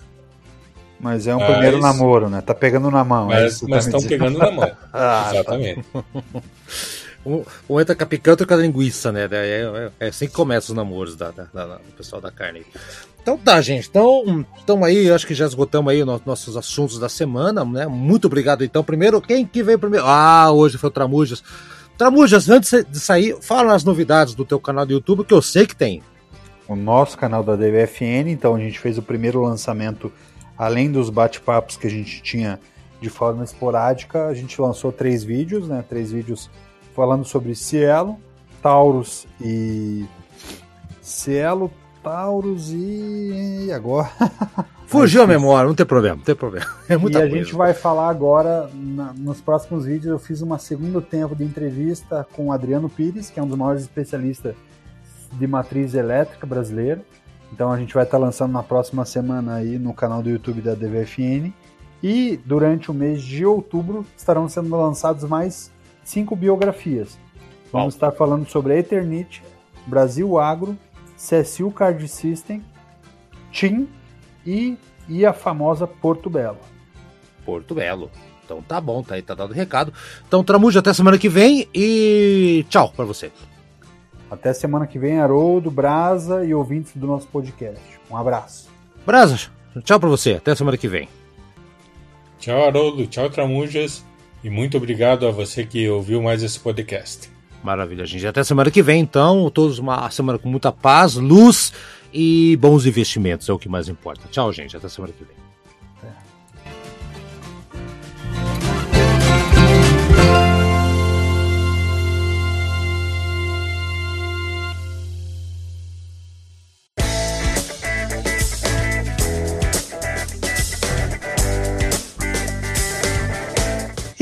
Mas 0.98 1.26
é 1.26 1.34
um 1.34 1.38
mas... 1.38 1.50
primeiro 1.50 1.78
namoro, 1.78 2.28
né? 2.28 2.40
Tá 2.40 2.54
pegando 2.54 2.90
na 2.90 3.04
mão. 3.04 3.30
É 3.30 3.42
mas 3.42 3.60
tá 3.60 3.78
estão 3.78 4.02
pegando 4.02 4.38
na 4.38 4.50
mão. 4.50 4.70
ah, 4.92 5.30
Exatamente. 5.32 5.84
Tá. 5.92 6.04
um, 7.24 7.44
um 7.68 7.80
entra 7.80 7.94
com 7.94 8.02
a 8.02 8.06
picanha, 8.06 8.32
outro 8.32 8.46
com 8.46 8.54
a 8.54 8.56
linguiça, 8.56 9.12
né? 9.12 9.28
É, 9.30 9.36
é, 9.36 9.90
é, 10.00 10.08
assim 10.08 10.26
que 10.26 10.32
começam 10.32 10.72
os 10.72 10.76
namoros 10.76 11.16
da, 11.16 11.30
da, 11.30 11.44
da, 11.52 11.64
do 11.76 11.92
pessoal 11.96 12.20
da 12.20 12.30
carne. 12.30 12.64
Então 13.20 13.36
tá, 13.36 13.60
gente. 13.60 13.88
Então, 13.88 14.46
então 14.62 14.84
aí, 14.84 15.10
acho 15.10 15.26
que 15.26 15.34
já 15.34 15.46
esgotamos 15.46 15.92
aí 15.92 16.02
os 16.02 16.24
nossos 16.24 16.56
assuntos 16.56 16.98
da 16.98 17.08
semana, 17.08 17.64
né? 17.64 17.86
Muito 17.86 18.26
obrigado, 18.26 18.64
então. 18.64 18.82
Primeiro, 18.82 19.20
quem 19.20 19.44
que 19.44 19.62
veio 19.62 19.78
primeiro? 19.78 20.06
Ah, 20.06 20.50
hoje 20.50 20.78
foi 20.78 20.88
o 20.88 20.92
Tramujas. 20.92 21.42
Tramujas, 21.98 22.48
antes 22.48 22.84
de 22.84 23.00
sair, 23.00 23.36
fala 23.40 23.74
as 23.74 23.82
novidades 23.82 24.34
do 24.34 24.44
teu 24.44 24.60
canal 24.60 24.86
do 24.86 24.92
YouTube, 24.92 25.24
que 25.24 25.34
eu 25.34 25.42
sei 25.42 25.66
que 25.66 25.74
tem 25.74 26.02
o 26.68 26.76
nosso 26.76 27.16
canal 27.16 27.42
da 27.42 27.56
DVFN. 27.56 28.28
Então 28.28 28.54
a 28.54 28.58
gente 28.58 28.78
fez 28.78 28.98
o 28.98 29.02
primeiro 29.02 29.42
lançamento, 29.42 30.12
além 30.58 30.90
dos 30.90 31.10
bate-papos 31.10 31.76
que 31.76 31.86
a 31.86 31.90
gente 31.90 32.22
tinha 32.22 32.58
de 33.00 33.10
forma 33.10 33.44
esporádica, 33.44 34.26
a 34.26 34.34
gente 34.34 34.60
lançou 34.60 34.90
três 34.90 35.22
vídeos, 35.22 35.68
né? 35.68 35.84
Três 35.88 36.10
vídeos 36.10 36.50
falando 36.94 37.24
sobre 37.24 37.54
Cielo, 37.54 38.18
Taurus 38.62 39.26
e 39.40 40.06
Cielo, 41.00 41.70
Taurus 42.02 42.70
e, 42.70 43.66
e 43.66 43.72
agora. 43.72 44.10
Fugiu 44.86 45.22
a 45.22 45.26
memória, 45.26 45.66
não 45.66 45.74
tem 45.74 45.84
problema, 45.84 46.16
não 46.16 46.22
tem 46.22 46.34
problema. 46.34 46.66
É 46.88 46.96
muita 46.96 47.18
e 47.18 47.22
a 47.22 47.28
gente 47.28 47.52
vai 47.54 47.74
falar 47.74 48.08
agora, 48.08 48.70
na, 48.72 49.12
nos 49.12 49.40
próximos 49.40 49.84
vídeos, 49.84 50.06
eu 50.06 50.18
fiz 50.18 50.40
uma 50.40 50.58
segundo 50.58 51.02
tempo 51.02 51.34
de 51.34 51.42
entrevista 51.42 52.24
com 52.32 52.46
o 52.46 52.52
Adriano 52.52 52.88
Pires, 52.88 53.28
que 53.28 53.40
é 53.40 53.42
um 53.42 53.48
dos 53.48 53.58
maiores 53.58 53.82
especialistas 53.82 54.54
de 55.32 55.46
matriz 55.46 55.94
elétrica 55.94 56.46
brasileira. 56.46 57.02
Então 57.52 57.72
a 57.72 57.78
gente 57.78 57.94
vai 57.94 58.04
estar 58.04 58.18
lançando 58.18 58.52
na 58.52 58.62
próxima 58.62 59.04
semana 59.04 59.54
aí 59.54 59.78
no 59.78 59.94
canal 59.94 60.22
do 60.22 60.30
YouTube 60.30 60.60
da 60.60 60.74
DVFN. 60.74 61.52
E 62.02 62.38
durante 62.44 62.90
o 62.90 62.94
mês 62.94 63.22
de 63.22 63.44
outubro 63.44 64.04
estarão 64.16 64.48
sendo 64.48 64.76
lançados 64.76 65.24
mais 65.24 65.70
cinco 66.04 66.36
biografias. 66.36 67.18
Vamos 67.72 67.94
estar 67.94 68.12
falando 68.12 68.48
sobre 68.48 68.74
a 68.74 68.78
Eternit, 68.78 69.42
Brasil 69.86 70.38
Agro, 70.38 70.76
CSU 71.16 71.70
Card 71.70 72.06
System, 72.06 72.62
TIM 73.50 73.88
e, 74.46 74.76
e 75.08 75.24
a 75.24 75.32
famosa 75.32 75.86
Porto 75.86 76.28
Belo. 76.28 76.58
Porto 77.44 77.74
Belo. 77.74 78.10
Então 78.44 78.62
tá 78.62 78.80
bom, 78.80 79.02
tá 79.02 79.16
aí, 79.16 79.22
tá 79.22 79.34
dado 79.34 79.50
o 79.50 79.54
recado. 79.54 79.92
Então, 80.26 80.44
Tramujo, 80.44 80.78
até 80.78 80.92
semana 80.92 81.18
que 81.18 81.28
vem 81.28 81.68
e 81.74 82.64
tchau 82.68 82.92
para 82.94 83.04
você. 83.04 83.32
Até 84.30 84.52
semana 84.52 84.86
que 84.86 84.98
vem, 84.98 85.18
Haroldo, 85.18 85.70
Brasa 85.70 86.44
e 86.44 86.52
ouvintes 86.52 86.92
do 86.96 87.06
nosso 87.06 87.26
podcast. 87.28 87.80
Um 88.10 88.16
abraço. 88.16 88.68
Brasa, 89.04 89.38
tchau 89.84 90.00
pra 90.00 90.08
você. 90.08 90.34
Até 90.34 90.54
semana 90.54 90.76
que 90.76 90.88
vem. 90.88 91.08
Tchau, 92.38 92.64
Haroldo. 92.64 93.06
Tchau, 93.06 93.30
Tramujas. 93.30 94.04
E 94.42 94.50
muito 94.50 94.76
obrigado 94.76 95.26
a 95.26 95.30
você 95.30 95.64
que 95.64 95.88
ouviu 95.88 96.22
mais 96.22 96.42
esse 96.42 96.58
podcast. 96.58 97.30
Maravilha, 97.62 98.04
gente. 98.06 98.26
Até 98.26 98.44
semana 98.44 98.70
que 98.70 98.82
vem, 98.82 99.00
então. 99.00 99.50
Todos 99.50 99.78
uma 99.78 100.08
semana 100.10 100.38
com 100.38 100.48
muita 100.48 100.70
paz, 100.70 101.14
luz 101.14 101.72
e 102.12 102.56
bons 102.60 102.86
investimentos. 102.86 103.48
É 103.48 103.52
o 103.52 103.58
que 103.58 103.68
mais 103.68 103.88
importa. 103.88 104.28
Tchau, 104.30 104.52
gente. 104.52 104.76
Até 104.76 104.88
semana 104.88 105.12
que 105.12 105.24
vem. 105.24 105.36
E 106.04 106.06